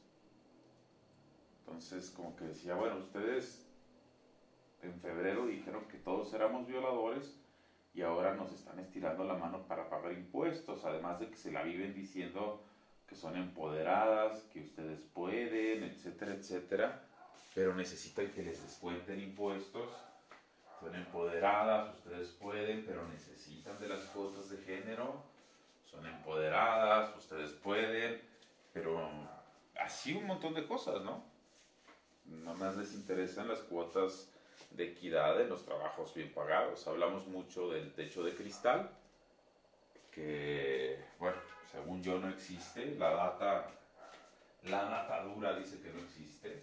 Entonces, 1.61 2.11
como 2.11 2.35
que 2.35 2.45
decía, 2.45 2.75
bueno, 2.75 2.97
ustedes 2.97 3.69
en 4.83 4.99
febrero 5.01 5.47
dijeron 5.47 5.87
que 5.87 5.99
todos 5.99 6.35
éramos 6.35 6.67
violadores 6.67 7.42
y 7.95 8.03
ahora 8.03 8.35
nos 8.35 8.53
están 8.53 8.79
estirando 8.79 9.25
la 9.25 9.35
mano 9.35 9.67
para 9.67 9.89
pagar 9.89 10.13
impuestos, 10.13 10.85
además 10.85 11.21
de 11.21 11.29
que 11.29 11.37
se 11.37 11.53
la 11.53 11.63
viven 11.63 11.95
diciendo 11.95 12.63
que 13.07 13.15
son 13.15 13.37
empoderadas, 13.37 14.41
que 14.53 14.61
ustedes 14.61 15.01
pueden, 15.13 15.83
etcétera, 15.85 16.33
etcétera, 16.33 17.03
pero 17.55 17.75
necesitan 17.75 18.31
que 18.31 18.43
les 18.43 18.63
descuenten 18.63 19.21
impuestos. 19.21 19.91
Son 20.81 20.95
empoderadas, 20.95 21.95
ustedes 21.95 22.29
pueden, 22.31 22.85
pero 22.87 23.07
necesitan 23.09 23.79
de 23.79 23.89
las 23.89 24.01
cuotas 24.07 24.49
de 24.49 24.57
género. 24.59 25.23
Son 25.85 26.05
empoderadas, 26.07 27.15
ustedes 27.17 27.51
pueden, 27.51 28.21
pero 28.73 29.09
así 29.79 30.15
un 30.15 30.27
montón 30.27 30.55
de 30.55 30.67
cosas, 30.67 31.03
¿no? 31.03 31.23
Nada 32.25 32.57
más 32.57 32.77
les 32.77 32.95
interesan 32.95 33.49
las 33.49 33.61
cuotas 33.61 34.33
de 34.71 34.85
equidad 34.85 35.41
en 35.41 35.49
los 35.49 35.65
trabajos 35.65 36.15
bien 36.15 36.33
pagados. 36.33 36.87
Hablamos 36.87 37.27
mucho 37.27 37.71
del 37.71 37.93
techo 37.93 38.23
de 38.23 38.35
cristal, 38.35 38.91
que, 40.11 41.03
bueno, 41.19 41.37
según 41.71 42.03
yo 42.03 42.19
no 42.19 42.29
existe. 42.29 42.95
La 42.97 43.11
data, 43.11 43.71
la 44.65 44.85
data 44.85 45.23
dura 45.25 45.57
dice 45.57 45.81
que 45.81 45.91
no 45.91 46.01
existe, 46.01 46.63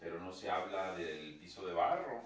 pero 0.00 0.20
no 0.20 0.32
se 0.32 0.50
habla 0.50 0.96
del 0.96 1.38
piso 1.38 1.66
de 1.66 1.72
barro, 1.72 2.22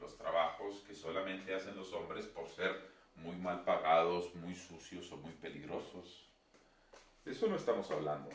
los 0.00 0.16
trabajos 0.16 0.82
que 0.86 0.94
solamente 0.94 1.54
hacen 1.54 1.76
los 1.76 1.92
hombres 1.92 2.26
por 2.26 2.48
ser 2.48 2.92
muy 3.16 3.36
mal 3.36 3.64
pagados, 3.64 4.34
muy 4.34 4.54
sucios 4.54 5.10
o 5.12 5.16
muy 5.16 5.32
peligrosos. 5.32 6.28
De 7.24 7.32
eso 7.32 7.46
no 7.46 7.56
estamos 7.56 7.90
hablando. 7.90 8.30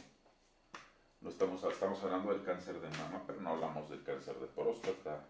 No 1.22 1.30
estamos, 1.30 1.62
estamos 1.64 2.02
hablando 2.02 2.32
del 2.32 2.44
cáncer 2.44 2.80
de 2.80 2.90
mama, 2.98 3.22
pero 3.28 3.42
no 3.42 3.50
hablamos 3.50 3.90
del 3.90 4.04
cáncer 4.04 4.36
de 4.40 4.48
próstata. 4.48 5.26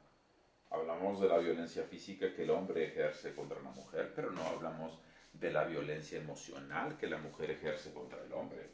Hablamos 0.71 1.19
de 1.19 1.27
la 1.27 1.37
violencia 1.37 1.83
física 1.83 2.33
que 2.33 2.43
el 2.43 2.51
hombre 2.51 2.85
ejerce 2.85 3.33
contra 3.33 3.59
una 3.59 3.71
mujer, 3.71 4.13
pero 4.15 4.31
no 4.31 4.43
hablamos 4.43 4.99
de 5.33 5.51
la 5.51 5.63
violencia 5.65 6.19
emocional 6.19 6.97
que 6.97 7.07
la 7.07 7.17
mujer 7.17 7.51
ejerce 7.51 7.91
contra 7.93 8.23
el 8.23 8.31
hombre. 8.33 8.69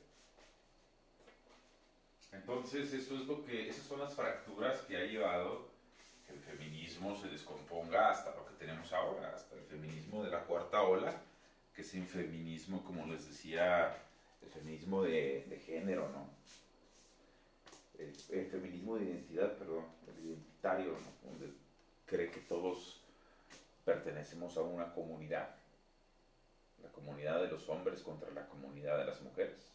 Entonces, 2.31 2.93
eso 2.93 3.15
es 3.15 3.27
lo 3.27 3.45
que, 3.45 3.69
esas 3.69 3.85
son 3.85 3.99
las 3.99 4.13
fracturas 4.13 4.81
que 4.81 4.97
ha 4.97 5.05
llevado 5.05 5.69
que 6.27 6.33
el 6.33 6.39
feminismo 6.39 7.15
se 7.15 7.29
descomponga 7.29 8.09
hasta 8.09 8.35
lo 8.35 8.45
que 8.45 8.53
tenemos 8.55 8.91
ahora, 8.91 9.33
hasta 9.33 9.55
el 9.55 9.63
feminismo 9.63 10.23
de 10.23 10.31
la 10.31 10.43
cuarta 10.43 10.81
ola, 10.81 11.13
que 11.73 11.81
es 11.81 11.93
un 11.93 12.05
feminismo, 12.07 12.83
como 12.83 13.05
les 13.05 13.27
decía, 13.27 13.95
el 14.41 14.49
feminismo 14.49 15.03
de, 15.03 15.61
género, 15.65 16.09
¿no? 16.09 16.29
El, 17.97 18.45
feminismo 18.47 18.97
de 18.97 19.05
identidad, 19.05 19.57
perdón, 19.57 19.85
el 20.07 20.25
identitario, 20.25 20.91
¿no? 20.91 21.64
Cree 22.05 22.29
que 22.29 22.39
todos 22.41 23.01
pertenecemos 23.83 24.57
a 24.57 24.62
una 24.62 24.93
comunidad, 24.93 25.55
la 26.83 26.89
comunidad 26.89 27.41
de 27.41 27.50
los 27.50 27.67
hombres 27.69 28.01
contra 28.01 28.31
la 28.31 28.47
comunidad 28.47 28.97
de 28.97 29.05
las 29.05 29.21
mujeres. 29.21 29.71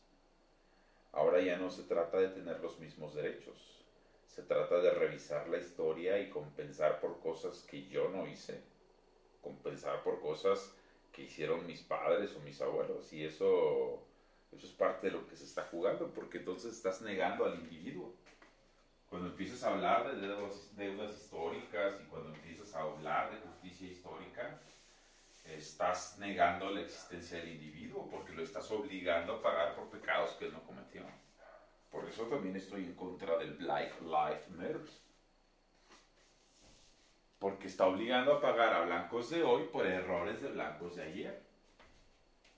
Ahora 1.13 1.41
ya 1.41 1.57
no 1.57 1.71
se 1.71 1.83
trata 1.85 2.19
de 2.19 2.29
tener 2.29 2.61
los 2.61 2.79
mismos 2.79 3.15
derechos, 3.15 3.85
se 4.27 4.43
trata 4.43 4.79
de 4.81 4.91
revisar 4.91 5.49
la 5.49 5.59
historia 5.59 6.21
y 6.21 6.31
compensar 6.31 7.01
por 7.01 7.19
cosas 7.21 7.67
que 7.69 7.89
yo 7.89 8.09
no 8.11 8.27
hice, 8.29 8.61
compensar 9.43 10.03
por 10.05 10.21
cosas 10.21 10.73
que 11.13 11.23
hicieron 11.23 11.67
mis 11.67 11.83
padres 11.83 12.35
o 12.37 12.41
mis 12.41 12.61
abuelos, 12.61 13.13
y 13.13 13.25
eso, 13.25 14.05
eso 14.53 14.67
es 14.67 14.73
parte 14.73 15.09
de 15.09 15.15
lo 15.15 15.27
que 15.27 15.37
se 15.37 15.45
está 15.45 15.65
jugando, 15.65 16.13
porque 16.15 16.39
entonces 16.39 16.77
estás 16.77 17.03
negando 17.03 17.45
al 17.45 17.57
individuo. 17.57 18.15
Cuando 19.11 19.29
empiezas 19.29 19.65
a 19.65 19.73
hablar 19.73 20.09
de 20.09 20.29
deudas, 20.29 20.77
deudas 20.77 21.17
históricas 21.17 21.97
y 22.01 22.05
cuando 22.05 22.33
empiezas 22.33 22.73
a 22.77 22.83
hablar 22.83 23.33
de 23.33 23.41
justicia 23.41 23.89
histórica, 23.89 24.61
estás 25.45 26.17
negando 26.19 26.71
la 26.71 26.83
existencia 26.83 27.39
del 27.39 27.49
individuo 27.49 28.09
porque 28.09 28.33
lo 28.33 28.45
estás 28.45 28.71
obligando 28.71 29.35
a 29.35 29.43
pagar 29.43 29.75
por 29.75 29.91
pecados 29.91 30.31
que 30.35 30.47
él 30.47 30.53
no 30.53 30.63
cometió. 30.63 31.03
Por 31.91 32.09
eso 32.09 32.23
también 32.27 32.55
estoy 32.55 32.85
en 32.85 32.95
contra 32.95 33.37
del 33.39 33.55
Black 33.55 34.01
Lives 34.01 34.49
Matter. 34.51 34.81
Porque 37.41 37.67
está 37.67 37.87
obligando 37.87 38.35
a 38.35 38.41
pagar 38.41 38.75
a 38.75 38.85
blancos 38.85 39.31
de 39.31 39.43
hoy 39.43 39.65
por 39.73 39.87
errores 39.87 40.41
de 40.41 40.53
blancos 40.53 40.95
de 40.95 41.03
ayer. 41.03 41.43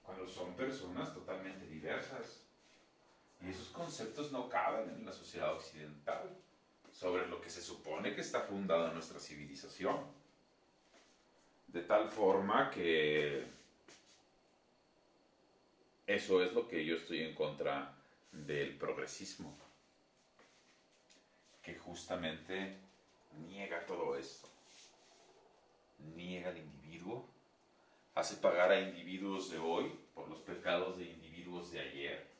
Cuando 0.03 0.29
son 0.29 0.55
personas 0.55 1.15
totalmente 1.15 1.67
diversas. 1.67 2.45
Y 3.45 3.51
esos 3.51 3.69
conceptos 3.69 4.31
no 4.31 4.49
caben 4.49 4.91
en 4.91 5.05
la 5.05 5.13
sociedad 5.13 5.55
occidental, 5.55 6.31
sobre 6.93 7.27
lo 7.27 7.41
que 7.41 7.51
se 7.51 7.63
supone 7.63 8.15
que 8.15 8.21
está 8.21 8.41
fundada 8.41 8.93
nuestra 8.93 9.19
civilización. 9.19 9.97
De 11.67 11.83
tal 11.83 12.09
forma 12.09 12.71
que 12.71 13.45
eso 16.07 16.43
es 16.43 16.53
lo 16.53 16.69
que 16.69 16.85
yo 16.85 16.97
estoy 16.97 17.23
en 17.23 17.35
contra 17.35 17.95
del 18.31 18.77
progresismo, 18.77 19.57
que 21.63 21.75
justamente 21.77 22.77
niega 23.49 23.87
todo 23.87 24.17
esto, 24.17 24.49
niega 26.15 26.51
al 26.51 26.59
individuo, 26.59 27.27
hace 28.15 28.37
pagar 28.37 28.73
a 28.73 28.81
individuos 28.81 29.51
de 29.51 29.59
hoy 29.59 29.93
por 30.15 30.29
los 30.29 30.41
pecados 30.41 30.99
de 30.99 31.05
individuos 31.05 31.71
de 31.73 31.81
ayer. 31.81 32.32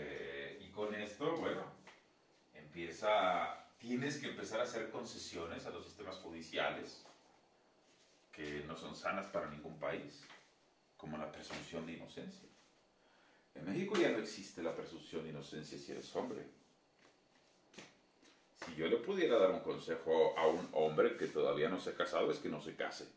Eh, 0.00 0.58
y 0.62 0.70
con 0.70 0.94
esto, 0.94 1.36
bueno, 1.36 1.62
empieza, 2.54 3.66
tienes 3.78 4.16
que 4.18 4.28
empezar 4.28 4.60
a 4.60 4.64
hacer 4.64 4.90
concesiones 4.90 5.66
a 5.66 5.70
los 5.70 5.84
sistemas 5.84 6.16
judiciales 6.16 7.04
que 8.32 8.64
no 8.66 8.76
son 8.76 8.96
sanas 8.96 9.26
para 9.26 9.50
ningún 9.50 9.78
país, 9.78 10.22
como 10.96 11.18
la 11.18 11.30
presunción 11.30 11.84
de 11.86 11.92
inocencia. 11.92 12.48
En 13.54 13.66
México 13.66 13.96
ya 13.98 14.10
no 14.10 14.18
existe 14.18 14.62
la 14.62 14.74
presunción 14.74 15.24
de 15.24 15.30
inocencia 15.30 15.78
si 15.78 15.92
eres 15.92 16.14
hombre. 16.16 16.46
Si 18.64 18.74
yo 18.74 18.86
le 18.86 18.96
pudiera 18.96 19.38
dar 19.38 19.50
un 19.50 19.60
consejo 19.60 20.38
a 20.38 20.46
un 20.46 20.68
hombre 20.72 21.16
que 21.16 21.26
todavía 21.26 21.68
no 21.68 21.78
se 21.78 21.90
ha 21.90 21.94
casado 21.94 22.30
es 22.30 22.38
que 22.38 22.48
no 22.48 22.60
se 22.62 22.76
case. 22.76 23.08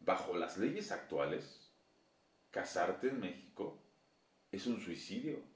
Bajo 0.00 0.36
las 0.36 0.56
leyes 0.56 0.90
actuales, 0.92 1.70
casarte 2.50 3.08
en 3.08 3.20
México 3.20 3.78
es 4.52 4.66
un 4.66 4.80
suicidio. 4.80 5.51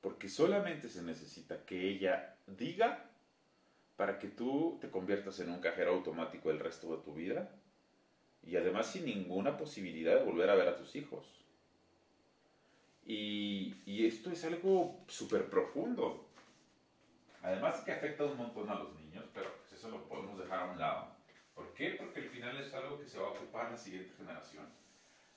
Porque 0.00 0.28
solamente 0.28 0.88
se 0.88 1.02
necesita 1.02 1.64
que 1.64 1.88
ella 1.88 2.36
diga 2.46 3.10
para 3.96 4.18
que 4.18 4.28
tú 4.28 4.78
te 4.80 4.90
conviertas 4.90 5.40
en 5.40 5.50
un 5.50 5.60
cajero 5.60 5.92
automático 5.92 6.50
el 6.50 6.58
resto 6.58 6.96
de 6.96 7.02
tu 7.02 7.14
vida 7.14 7.50
y 8.42 8.56
además 8.56 8.86
sin 8.86 9.04
ninguna 9.04 9.58
posibilidad 9.58 10.18
de 10.18 10.24
volver 10.24 10.48
a 10.48 10.54
ver 10.54 10.68
a 10.68 10.76
tus 10.76 10.96
hijos. 10.96 11.26
Y, 13.04 13.74
y 13.84 14.06
esto 14.06 14.30
es 14.30 14.44
algo 14.44 15.04
súper 15.06 15.50
profundo. 15.50 16.26
Además 17.42 17.80
que 17.80 17.92
afecta 17.92 18.24
un 18.24 18.36
montón 18.36 18.68
a 18.70 18.74
los 18.74 18.94
niños, 18.94 19.24
pero 19.34 19.54
pues 19.58 19.72
eso 19.72 19.90
lo 19.90 20.04
podemos 20.08 20.38
dejar 20.38 20.60
a 20.60 20.72
un 20.72 20.78
lado. 20.78 21.08
¿Por 21.54 21.74
qué? 21.74 21.90
Porque 21.90 22.20
al 22.20 22.28
final 22.28 22.56
es 22.58 22.72
algo 22.72 22.98
que 22.98 23.06
se 23.06 23.18
va 23.18 23.28
a 23.28 23.30
ocupar 23.32 23.70
la 23.70 23.76
siguiente 23.76 24.14
generación. 24.16 24.66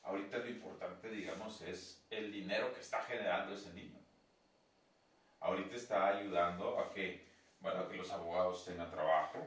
Ahorita 0.03 0.37
lo 0.37 0.49
importante, 0.49 1.09
digamos, 1.09 1.61
es 1.61 2.05
el 2.09 2.31
dinero 2.31 2.73
que 2.73 2.81
está 2.81 3.01
generando 3.01 3.53
ese 3.53 3.73
niño. 3.73 4.02
Ahorita 5.43 5.75
está 5.75 6.07
ayudando 6.07 6.79
a 6.79 6.89
que, 6.93 7.21
bueno, 7.59 7.81
a 7.81 7.89
que 7.89 7.97
los 7.97 8.09
abogados 8.11 8.63
tengan 8.63 8.89
trabajo, 8.89 9.45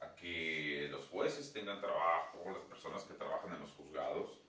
a 0.00 0.16
que 0.16 0.88
los 0.90 1.06
jueces 1.06 1.52
tengan 1.52 1.80
trabajo, 1.80 2.42
las 2.44 2.64
personas 2.64 3.04
que 3.04 3.14
trabajan 3.14 3.54
en 3.54 3.60
los 3.60 3.70
juzgados, 3.70 4.40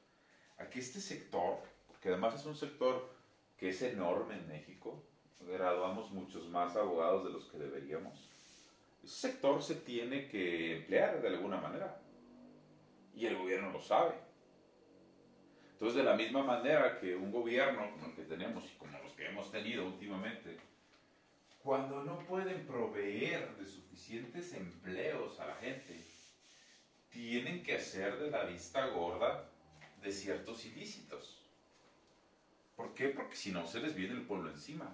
a 0.57 0.67
que 0.67 0.79
este 0.79 0.99
sector, 0.99 1.59
que 2.01 2.09
además 2.09 2.33
es 2.33 2.45
un 2.47 2.55
sector 2.55 3.07
que 3.55 3.69
es 3.69 3.81
enorme 3.83 4.33
en 4.33 4.47
México, 4.47 4.99
graduamos 5.41 6.09
muchos 6.09 6.49
más 6.49 6.75
abogados 6.75 7.25
de 7.25 7.31
los 7.31 7.45
que 7.45 7.59
deberíamos, 7.59 8.31
ese 9.03 9.15
sector 9.15 9.61
se 9.61 9.75
tiene 9.75 10.27
que 10.27 10.77
emplear 10.77 11.21
de 11.21 11.27
alguna 11.27 11.57
manera 11.61 12.01
y 13.13 13.27
el 13.27 13.37
gobierno 13.37 13.69
lo 13.69 13.79
sabe. 13.79 14.28
Entonces, 15.79 15.99
de 15.99 16.03
la 16.03 16.17
misma 16.17 16.43
manera 16.43 16.99
que 16.99 17.15
un 17.15 17.31
gobierno 17.31 17.89
como 17.93 18.07
el 18.07 18.13
que 18.13 18.23
tenemos 18.23 18.65
y 18.65 18.77
como 18.77 18.99
los 19.01 19.13
que 19.13 19.27
hemos 19.27 19.49
tenido 19.49 19.85
últimamente, 19.85 20.57
cuando 21.63 22.03
no 22.03 22.19
pueden 22.19 22.67
proveer 22.67 23.55
de 23.55 23.65
suficientes 23.65 24.51
empleos 24.51 25.39
a 25.39 25.47
la 25.47 25.55
gente, 25.55 26.03
tienen 27.09 27.63
que 27.63 27.75
hacer 27.75 28.19
de 28.19 28.29
la 28.29 28.43
vista 28.43 28.87
gorda 28.87 29.49
de 30.01 30.11
ciertos 30.11 30.65
ilícitos. 30.65 31.45
¿Por 32.75 32.93
qué? 32.93 33.07
Porque 33.07 33.37
si 33.37 33.51
no 33.51 33.65
se 33.65 33.79
les 33.79 33.95
viene 33.95 34.15
el 34.15 34.25
pueblo 34.25 34.49
encima. 34.49 34.93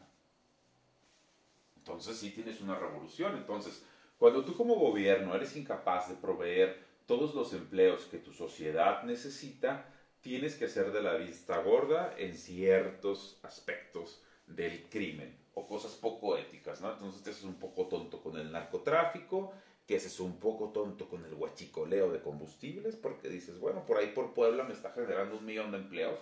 Entonces 1.77 2.15
sí 2.15 2.29
tienes 2.29 2.61
una 2.61 2.75
revolución. 2.75 3.35
Entonces, 3.35 3.83
cuando 4.19 4.45
tú 4.45 4.55
como 4.55 4.75
gobierno 4.75 5.33
eres 5.33 5.55
incapaz 5.55 6.09
de 6.09 6.13
proveer 6.13 6.79
todos 7.07 7.33
los 7.33 7.53
empleos 7.53 8.05
que 8.05 8.19
tu 8.19 8.31
sociedad 8.31 9.01
necesita, 9.01 9.87
tienes 10.25 10.55
que 10.55 10.65
hacer 10.65 10.91
de 10.91 11.03
la 11.03 11.13
vista 11.13 11.59
gorda 11.59 12.15
en 12.17 12.35
ciertos 12.35 13.37
aspectos 13.43 14.23
del 14.47 14.89
crimen 14.89 15.37
o 15.53 15.67
cosas 15.67 15.91
poco 15.91 16.35
éticas, 16.35 16.81
¿no? 16.81 16.91
Entonces 16.91 17.21
te 17.21 17.29
haces 17.29 17.43
un 17.43 17.59
poco 17.59 17.85
tonto 17.85 18.19
con 18.23 18.35
el 18.35 18.51
narcotráfico, 18.51 19.53
que 19.85 19.97
haces 19.97 20.19
un 20.19 20.39
poco 20.39 20.69
tonto 20.69 21.07
con 21.07 21.23
el 21.25 21.35
huachicoleo 21.35 22.11
de 22.11 22.21
combustibles, 22.21 22.95
porque 22.95 23.29
dices, 23.29 23.59
bueno, 23.59 23.85
por 23.85 23.99
ahí 23.99 24.13
por 24.15 24.33
Puebla 24.33 24.63
me 24.63 24.73
está 24.73 24.89
generando 24.93 25.37
un 25.37 25.45
millón 25.45 25.69
de 25.69 25.77
empleos, 25.77 26.17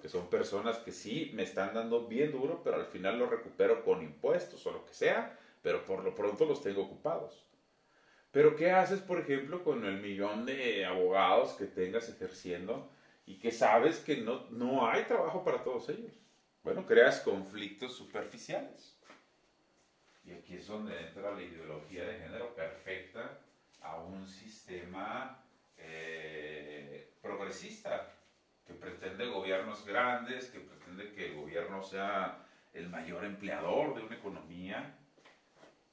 que 0.00 0.08
son 0.08 0.30
personas 0.30 0.78
que 0.78 0.92
sí 0.92 1.30
me 1.34 1.42
están 1.42 1.74
dando 1.74 2.06
bien 2.06 2.32
duro, 2.32 2.62
pero 2.64 2.76
al 2.76 2.86
final 2.86 3.18
lo 3.18 3.26
recupero 3.26 3.84
con 3.84 4.00
impuestos 4.00 4.66
o 4.66 4.72
lo 4.72 4.86
que 4.86 4.94
sea, 4.94 5.38
pero 5.60 5.84
por 5.84 6.02
lo 6.02 6.14
pronto 6.14 6.46
los 6.46 6.62
tengo 6.62 6.80
ocupados. 6.80 7.44
Pero 8.30 8.56
¿qué 8.56 8.70
haces, 8.70 9.00
por 9.00 9.20
ejemplo, 9.20 9.62
con 9.62 9.84
el 9.84 10.00
millón 10.00 10.46
de 10.46 10.86
abogados 10.86 11.52
que 11.52 11.66
tengas 11.66 12.08
ejerciendo 12.08 12.88
y 13.26 13.38
que 13.38 13.50
sabes 13.50 14.00
que 14.00 14.18
no, 14.18 14.46
no 14.50 14.88
hay 14.88 15.04
trabajo 15.04 15.42
para 15.44 15.62
todos 15.62 15.88
ellos? 15.88 16.12
Bueno, 16.62 16.86
creas 16.86 17.20
conflictos 17.20 17.94
superficiales. 17.94 18.98
Y 20.24 20.32
aquí 20.32 20.56
es 20.56 20.66
donde 20.66 20.98
entra 20.98 21.32
la 21.32 21.42
ideología 21.42 22.04
de 22.04 22.18
género 22.18 22.54
perfecta 22.54 23.38
a 23.82 23.96
un 23.96 24.26
sistema 24.26 25.44
eh, 25.76 27.10
progresista 27.20 28.10
que 28.66 28.72
pretende 28.72 29.26
gobiernos 29.26 29.84
grandes, 29.84 30.46
que 30.46 30.60
pretende 30.60 31.12
que 31.12 31.26
el 31.26 31.36
gobierno 31.36 31.82
sea 31.82 32.46
el 32.72 32.88
mayor 32.88 33.24
empleador 33.24 33.94
de 33.94 34.02
una 34.02 34.16
economía. 34.16 34.96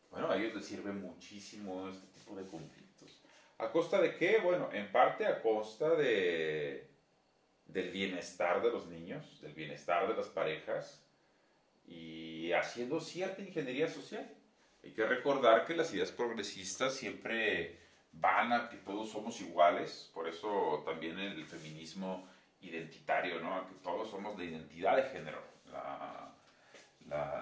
Bueno, 0.10 0.32
a 0.32 0.38
ellos 0.38 0.56
les 0.56 0.66
sirve 0.66 0.94
muchísimo 0.94 1.90
este 1.90 2.08
tipo 2.08 2.36
de 2.36 2.48
conflictos. 2.48 3.22
¿A 3.58 3.70
costa 3.72 4.02
de 4.02 4.16
qué? 4.16 4.40
Bueno, 4.40 4.70
en 4.72 4.92
parte 4.92 5.26
a 5.26 5.42
costa 5.42 5.90
de, 5.96 6.91
del 7.74 7.92
bienestar 7.92 8.62
de 8.62 8.72
los 8.72 8.88
niños, 8.88 9.42
del 9.42 9.54
bienestar 9.54 10.08
de 10.08 10.16
las 10.16 10.28
parejas, 10.28 11.02
y 11.88 12.52
haciendo 12.54 13.00
cierta 13.00 13.42
ingeniería 13.42 13.88
social. 13.88 14.30
Hay 14.84 14.92
que 14.92 15.06
recordar 15.06 15.66
que 15.66 15.76
las 15.76 15.94
ideas 15.94 16.12
progresistas 16.12 16.96
siempre 16.96 17.78
van 18.14 18.52
a 18.52 18.70
que 18.70 18.78
todos 18.78 19.12
somos 19.12 19.40
iguales, 19.42 20.10
por 20.14 20.28
eso 20.28 20.82
también 20.86 21.20
el 21.20 21.46
feminismo 21.46 22.28
identitario, 22.62 23.40
¿no? 23.42 23.68
que 23.68 23.76
todos 23.76 24.10
somos 24.10 24.38
de 24.38 24.46
identidad 24.46 24.98
de 24.98 25.04
género, 25.04 25.42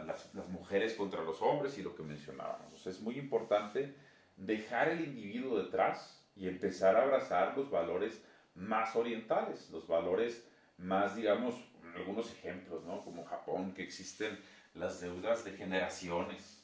las, 0.05 0.33
mujeres 0.50 0.93
contra 0.95 1.24
los 1.24 1.41
hombres 1.41 1.77
y 1.77 1.83
lo 1.83 1.95
que 1.95 2.03
mencionábamos. 2.03 2.86
es 2.88 3.00
muy 3.01 3.17
importante 3.17 3.93
dejar 4.36 4.89
el 4.89 5.01
individuo 5.01 5.62
detrás 5.62 6.19
y 6.36 6.48
empezar 6.48 6.95
a 6.95 7.03
abrazar 7.03 7.55
los 7.57 7.69
valores 7.69 8.21
más 8.59 8.95
orientales, 8.95 9.69
los 9.71 9.87
valores 9.87 10.45
más, 10.77 11.15
digamos, 11.15 11.55
algunos 11.95 12.31
ejemplos, 12.31 12.83
¿no? 12.85 13.03
Como 13.03 13.25
Japón, 13.25 13.73
que 13.73 13.83
existen 13.83 14.39
las 14.73 15.01
deudas 15.01 15.43
de 15.43 15.51
generaciones. 15.51 16.63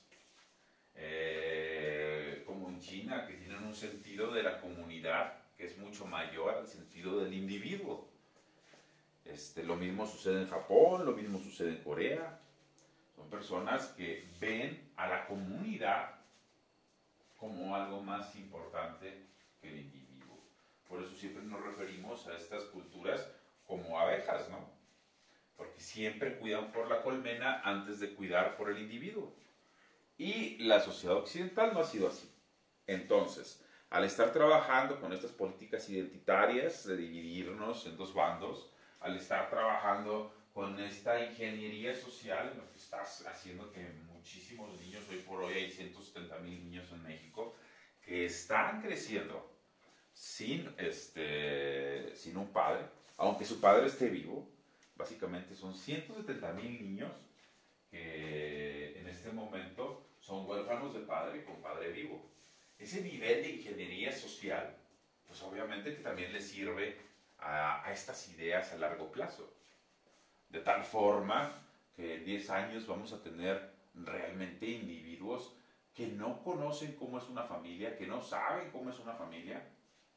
Eh, 0.95 2.43
como 2.45 2.69
en 2.69 2.79
China, 2.79 3.25
que 3.27 3.33
tienen 3.33 3.63
un 3.63 3.75
sentido 3.75 4.31
de 4.31 4.43
la 4.43 4.61
comunidad 4.61 5.33
que 5.57 5.65
es 5.65 5.77
mucho 5.77 6.05
mayor 6.05 6.55
al 6.55 6.67
sentido 6.67 7.19
del 7.19 7.33
individuo. 7.33 8.07
Este, 9.25 9.63
lo 9.63 9.75
mismo 9.75 10.05
sucede 10.05 10.41
en 10.41 10.49
Japón, 10.49 11.05
lo 11.05 11.13
mismo 11.13 11.39
sucede 11.39 11.69
en 11.69 11.83
Corea. 11.83 12.39
Son 13.15 13.29
personas 13.29 13.87
que 13.89 14.27
ven 14.39 14.91
a 14.95 15.07
la 15.07 15.25
comunidad 15.27 16.11
como 17.37 17.75
algo 17.75 18.01
más 18.01 18.35
importante 18.35 19.25
que 19.61 19.69
el 19.69 19.79
individuo. 19.79 20.04
Por 20.95 21.03
eso 21.03 21.15
siempre 21.15 21.43
nos 21.43 21.61
referimos 21.61 22.25
a 22.27 22.37
estas 22.37 22.63
culturas 22.63 23.29
como 23.67 23.99
abejas, 23.99 24.49
¿no? 24.49 24.73
porque 25.57 25.81
siempre 25.81 26.37
cuidan 26.37 26.71
por 26.71 26.87
la 26.87 27.01
colmena 27.01 27.61
antes 27.65 27.99
de 27.99 28.13
cuidar 28.13 28.55
por 28.55 28.69
el 28.69 28.79
individuo. 28.79 29.35
Y 30.17 30.57
la 30.59 30.79
sociedad 30.79 31.17
occidental 31.17 31.73
no 31.73 31.81
ha 31.81 31.85
sido 31.85 32.07
así. 32.07 32.31
Entonces, 32.87 33.61
al 33.89 34.05
estar 34.05 34.31
trabajando 34.31 35.01
con 35.01 35.11
estas 35.11 35.31
políticas 35.31 35.89
identitarias 35.89 36.85
de 36.85 36.95
dividirnos 36.95 37.85
en 37.87 37.97
dos 37.97 38.13
bandos, 38.13 38.71
al 39.01 39.17
estar 39.17 39.49
trabajando 39.49 40.33
con 40.53 40.79
esta 40.79 41.21
ingeniería 41.25 41.93
social, 41.93 42.53
lo 42.55 42.71
que 42.71 42.77
estás 42.77 43.25
haciendo 43.27 43.69
que 43.73 43.81
muchísimos 44.13 44.79
niños, 44.79 45.03
hoy 45.09 45.17
por 45.17 45.43
hoy 45.43 45.55
hay 45.55 45.69
170 45.69 46.37
mil 46.39 46.63
niños 46.63 46.89
en 46.93 47.03
México, 47.03 47.53
que 48.01 48.25
están 48.25 48.81
creciendo 48.81 49.54
sin, 50.15 50.73
este, 50.77 52.15
sin 52.15 52.37
un 52.37 52.47
padre, 52.47 52.85
aunque 53.17 53.43
su 53.45 53.59
padre 53.59 53.87
esté 53.87 54.09
vivo, 54.09 54.47
básicamente 54.95 55.53
son 55.53 55.75
170 55.75 56.53
mil 56.53 56.81
niños 56.81 57.11
que 57.91 58.97
en 58.99 59.07
este 59.07 59.31
momento 59.31 60.07
son 60.21 60.49
huérfanos 60.49 60.93
de 60.93 61.01
padre 61.01 61.43
con 61.43 61.61
padre 61.61 61.91
vivo. 61.91 62.25
Ese 62.79 63.01
nivel 63.01 63.43
de 63.43 63.49
ingeniería 63.51 64.11
social, 64.11 64.75
pues 65.27 65.41
obviamente 65.43 65.95
que 65.95 66.01
también 66.01 66.31
le 66.31 66.41
sirve 66.41 66.97
a, 67.37 67.85
a 67.85 67.91
estas 67.91 68.29
ideas 68.29 68.71
a 68.71 68.77
largo 68.77 69.11
plazo. 69.11 69.53
De 70.49 70.61
tal 70.61 70.83
forma 70.83 71.61
que 71.95 72.15
en 72.15 72.25
10 72.25 72.49
años 72.51 72.87
vamos 72.87 73.11
a 73.11 73.21
tener 73.21 73.69
realmente 73.93 74.65
individuos 74.65 75.53
que 75.93 76.07
no 76.07 76.41
conocen 76.43 76.95
cómo 76.95 77.17
es 77.17 77.25
una 77.25 77.43
familia, 77.43 77.97
que 77.97 78.07
no 78.07 78.21
saben 78.21 78.71
cómo 78.71 78.89
es 78.89 78.99
una 78.99 79.13
familia, 79.13 79.61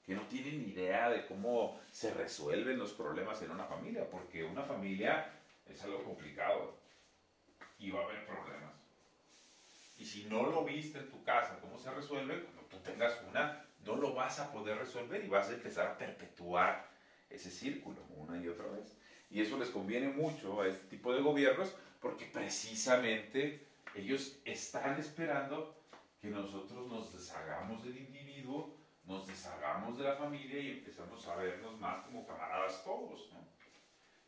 que 0.08 0.14
no 0.14 0.22
tienen 0.22 0.66
idea 0.66 1.10
de 1.10 1.26
cómo 1.26 1.78
se 1.92 2.14
resuelven 2.14 2.78
los 2.78 2.94
problemas 2.94 3.42
en 3.42 3.50
una 3.50 3.66
familia, 3.66 4.08
porque 4.08 4.42
una 4.42 4.62
familia 4.62 5.30
es 5.68 5.84
algo 5.84 6.02
complicado 6.02 6.78
y 7.78 7.90
va 7.90 8.00
a 8.00 8.04
haber 8.04 8.24
problemas. 8.24 8.72
Y 9.98 10.06
si 10.06 10.24
no 10.24 10.44
lo 10.44 10.64
viste 10.64 10.98
en 10.98 11.10
tu 11.10 11.22
casa, 11.24 11.58
cómo 11.60 11.78
se 11.78 11.90
resuelve, 11.90 12.42
cuando 12.42 12.62
tú 12.70 12.78
tengas 12.78 13.20
una, 13.28 13.62
no 13.84 13.96
lo 13.96 14.14
vas 14.14 14.40
a 14.40 14.50
poder 14.50 14.78
resolver 14.78 15.22
y 15.22 15.28
vas 15.28 15.50
a 15.50 15.52
empezar 15.52 15.88
a 15.88 15.98
perpetuar 15.98 16.88
ese 17.28 17.50
círculo 17.50 18.00
una 18.16 18.42
y 18.42 18.48
otra 18.48 18.64
vez. 18.68 18.96
Y 19.30 19.42
eso 19.42 19.58
les 19.58 19.68
conviene 19.68 20.08
mucho 20.08 20.62
a 20.62 20.68
este 20.68 20.86
tipo 20.86 21.12
de 21.12 21.20
gobiernos 21.20 21.74
porque 22.00 22.24
precisamente 22.24 23.62
ellos 23.94 24.38
están 24.46 24.98
esperando 24.98 25.76
que 26.18 26.28
nosotros 26.28 26.88
nos 26.88 27.12
deshagamos 27.12 27.84
del 27.84 27.98
individuo 27.98 28.27
deshagamos 29.38 29.96
de 29.96 30.04
la 30.04 30.16
familia 30.16 30.60
y 30.60 30.70
empezamos 30.70 31.26
a 31.28 31.36
vernos 31.36 31.78
más 31.78 32.04
como 32.04 32.26
camaradas 32.26 32.82
todos, 32.82 33.30
¿no? 33.32 33.46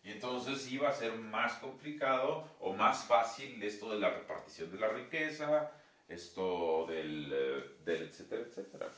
Y 0.02 0.12
entonces 0.12 0.70
iba 0.70 0.88
a 0.88 0.92
ser 0.92 1.12
más 1.14 1.54
complicado 1.54 2.48
o 2.60 2.72
más 2.72 3.04
fácil 3.04 3.62
esto 3.62 3.90
de 3.90 3.98
la 3.98 4.10
repartición 4.10 4.70
de 4.70 4.78
la 4.78 4.88
riqueza, 4.88 5.72
esto 6.08 6.86
del, 6.86 7.30
eh, 7.30 7.76
del 7.84 8.02
etcétera, 8.04 8.42
etcétera. 8.42 8.88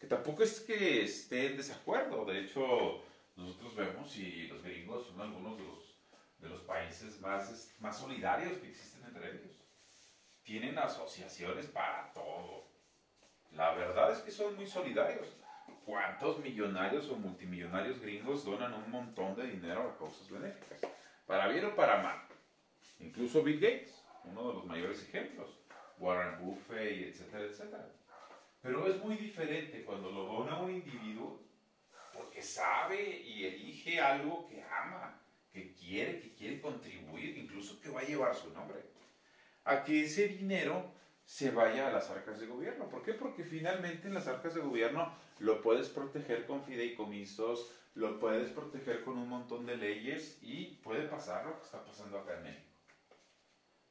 Que 0.00 0.06
tampoco 0.06 0.42
es 0.42 0.60
que 0.60 1.02
esté 1.02 1.46
en 1.46 1.58
desacuerdo, 1.58 2.24
de 2.24 2.40
hecho 2.40 3.02
nosotros 3.36 3.76
vemos 3.76 4.16
y 4.16 4.48
los 4.48 4.62
gringos 4.62 5.06
son 5.06 5.20
algunos 5.20 5.58
de 5.58 5.64
los, 5.64 5.96
de 6.40 6.48
los 6.48 6.60
países 6.62 7.20
más, 7.20 7.72
más 7.78 7.98
solidarios 7.98 8.58
que 8.58 8.70
existen 8.70 9.04
entre 9.04 9.30
ellos. 9.30 9.64
Tienen 10.42 10.76
asociaciones 10.78 11.66
para 11.66 12.12
todo 12.12 12.68
la 13.52 13.74
verdad 13.74 14.12
es 14.12 14.18
que 14.18 14.30
son 14.30 14.54
muy 14.56 14.66
solidarios. 14.66 15.26
¿Cuántos 15.88 16.38
millonarios 16.40 17.08
o 17.08 17.16
multimillonarios 17.16 17.98
gringos 17.98 18.44
donan 18.44 18.74
un 18.74 18.90
montón 18.90 19.34
de 19.34 19.46
dinero 19.46 19.88
a 19.88 19.96
causas 19.96 20.28
benéficas? 20.28 20.82
Para 21.26 21.48
bien 21.48 21.64
o 21.64 21.74
para 21.74 22.02
mal. 22.02 22.18
Incluso 23.00 23.42
Bill 23.42 23.58
Gates, 23.58 24.04
uno 24.24 24.48
de 24.48 24.54
los 24.56 24.66
mayores 24.66 25.02
ejemplos. 25.02 25.48
Warren 25.98 26.44
Buffett, 26.44 27.08
etcétera, 27.08 27.44
etcétera. 27.44 27.88
Pero 28.60 28.86
es 28.86 29.02
muy 29.02 29.16
diferente 29.16 29.82
cuando 29.82 30.10
lo 30.10 30.26
dona 30.26 30.58
un 30.58 30.72
individuo 30.72 31.40
porque 32.12 32.42
sabe 32.42 33.22
y 33.22 33.46
elige 33.46 33.98
algo 33.98 34.46
que 34.46 34.62
ama, 34.64 35.18
que 35.50 35.72
quiere, 35.72 36.20
que 36.20 36.34
quiere 36.34 36.60
contribuir, 36.60 37.38
incluso 37.38 37.80
que 37.80 37.88
va 37.88 38.00
a 38.00 38.04
llevar 38.04 38.34
su 38.34 38.52
nombre. 38.52 38.78
A 39.64 39.84
que 39.84 40.04
ese 40.04 40.28
dinero 40.28 40.92
se 41.24 41.50
vaya 41.50 41.88
a 41.88 41.92
las 41.92 42.10
arcas 42.10 42.40
de 42.40 42.46
gobierno. 42.46 42.90
¿Por 42.90 43.02
qué? 43.02 43.14
Porque 43.14 43.42
finalmente 43.42 44.06
en 44.06 44.12
las 44.12 44.26
arcas 44.26 44.54
de 44.54 44.60
gobierno 44.60 45.26
lo 45.38 45.60
puedes 45.62 45.88
proteger 45.88 46.46
con 46.46 46.64
fideicomisos, 46.64 47.70
lo 47.94 48.18
puedes 48.18 48.50
proteger 48.50 49.04
con 49.04 49.18
un 49.18 49.28
montón 49.28 49.66
de 49.66 49.76
leyes 49.76 50.38
y 50.42 50.76
puede 50.82 51.08
pasar 51.08 51.46
lo 51.46 51.58
que 51.58 51.64
está 51.64 51.84
pasando 51.84 52.18
acá 52.18 52.36
en 52.38 52.44
México. 52.44 52.68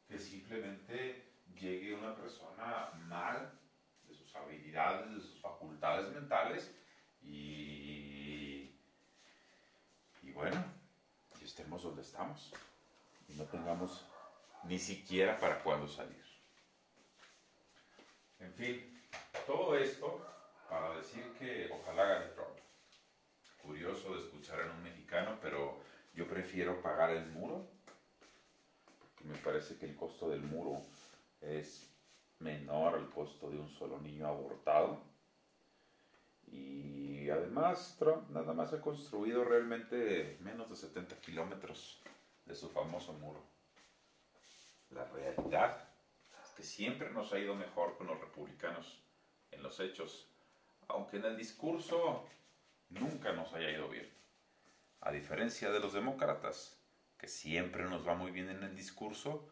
Que 0.08 0.18
simplemente 0.18 1.24
llegue 1.60 1.96
una 1.96 2.16
persona 2.16 2.92
mal 3.08 3.52
de 4.08 4.14
sus 4.14 4.34
habilidades, 4.36 5.14
de 5.14 5.22
sus 5.22 5.42
facultades 5.42 6.14
mentales 6.14 6.74
y, 7.22 8.72
y 10.24 10.32
bueno, 10.34 10.64
estamos 12.08 12.52
y 13.28 13.34
no 13.34 13.44
tengamos 13.46 14.06
ni 14.64 14.80
siquiera 14.80 15.38
para 15.40 15.62
cuándo 15.64 15.88
salir. 15.88 16.24
En 18.40 18.54
fin, 18.54 19.04
todo 19.46 19.78
esto 19.78 20.26
para 20.70 20.96
decir 20.96 21.24
que 21.40 21.70
ojalá 21.72 22.06
gane 22.06 22.28
Trump. 22.28 22.58
Curioso 23.62 24.14
de 24.14 24.20
escuchar 24.20 24.62
en 24.62 24.72
un 24.72 24.84
mexicano, 24.84 25.38
pero 25.42 25.80
yo 26.14 26.28
prefiero 26.28 26.82
pagar 26.82 27.12
el 27.12 27.26
muro, 27.28 27.68
porque 29.02 29.24
me 29.26 29.38
parece 29.38 29.78
que 29.78 29.86
el 29.86 29.96
costo 29.96 30.30
del 30.30 30.42
muro 30.42 30.86
es 31.42 31.92
menor 32.40 32.96
al 32.96 33.10
costo 33.10 33.50
de 33.50 33.58
un 33.58 33.70
solo 33.70 34.00
niño 34.00 34.28
abortado. 34.28 35.02
Y 36.48 37.30
además 37.30 37.96
Trump 38.00 38.30
nada 38.30 38.54
más 38.54 38.74
ha 38.74 38.82
construido 38.82 39.44
realmente 39.44 40.38
menos 40.40 40.70
de 40.70 40.76
70 40.76 41.20
kilómetros 41.20 42.02
de 42.46 42.56
su 42.56 42.70
famoso 42.70 43.14
muro. 43.14 43.44
La 44.92 45.04
realidad 45.06 45.90
es 46.42 46.52
que 46.52 46.64
siempre 46.64 47.10
nos 47.12 47.34
ha 47.34 47.40
ido 47.40 47.56
mejor 47.56 47.98
con 47.98 48.08
los 48.08 48.20
republicanos 48.20 49.04
en 49.52 49.62
los 49.62 49.80
hechos, 49.80 50.30
aunque 50.88 51.18
en 51.18 51.26
el 51.26 51.38
discurso 51.38 52.28
nunca 52.90 53.34
nos 53.34 53.54
haya 53.54 53.72
ido 53.72 53.90
bien. 53.90 54.10
A 55.02 55.12
diferencia 55.12 55.72
de 55.72 55.80
los 55.80 55.94
demócratas, 55.94 56.78
que 57.18 57.28
siempre 57.28 57.84
nos 57.84 58.08
va 58.08 58.16
muy 58.16 58.32
bien 58.32 58.50
en 58.50 58.64
el 58.64 58.76
discurso 58.76 59.50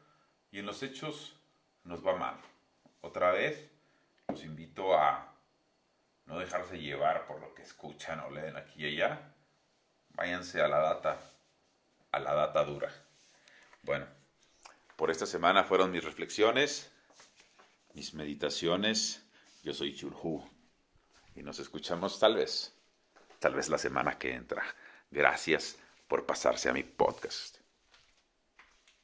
y 0.51 0.59
en 0.59 0.65
los 0.65 0.83
hechos 0.83 1.39
nos 1.83 2.05
va 2.05 2.15
mal. 2.15 2.39
Otra 3.01 3.31
vez, 3.31 3.69
los 4.27 4.43
invito 4.43 4.97
a 4.97 5.33
no 6.25 6.39
dejarse 6.39 6.79
llevar 6.79 7.27
por 7.27 7.39
lo 7.39 7.53
que 7.53 7.63
escuchan 7.63 8.19
o 8.19 8.29
leen 8.31 8.55
aquí 8.57 8.83
y 8.83 8.87
allá. 8.87 9.33
Váyanse 10.09 10.61
a 10.61 10.67
la 10.67 10.79
data, 10.79 11.19
a 12.11 12.19
la 12.19 12.33
data 12.33 12.63
dura. 12.63 12.91
Bueno, 13.83 14.07
por 14.95 15.11
esta 15.11 15.25
semana 15.25 15.63
fueron 15.63 15.91
mis 15.91 16.03
reflexiones, 16.03 16.91
mis 17.93 18.13
meditaciones. 18.13 19.23
Yo 19.63 19.73
soy 19.73 19.95
Chulhu 19.95 20.54
y 21.35 21.43
nos 21.43 21.59
escuchamos 21.59 22.19
tal 22.19 22.35
vez, 22.35 22.73
tal 23.39 23.53
vez 23.53 23.69
la 23.69 23.77
semana 23.77 24.17
que 24.17 24.33
entra. 24.33 24.63
Gracias 25.11 25.77
por 26.07 26.25
pasarse 26.25 26.69
a 26.69 26.73
mi 26.73 26.83
podcast. 26.83 27.54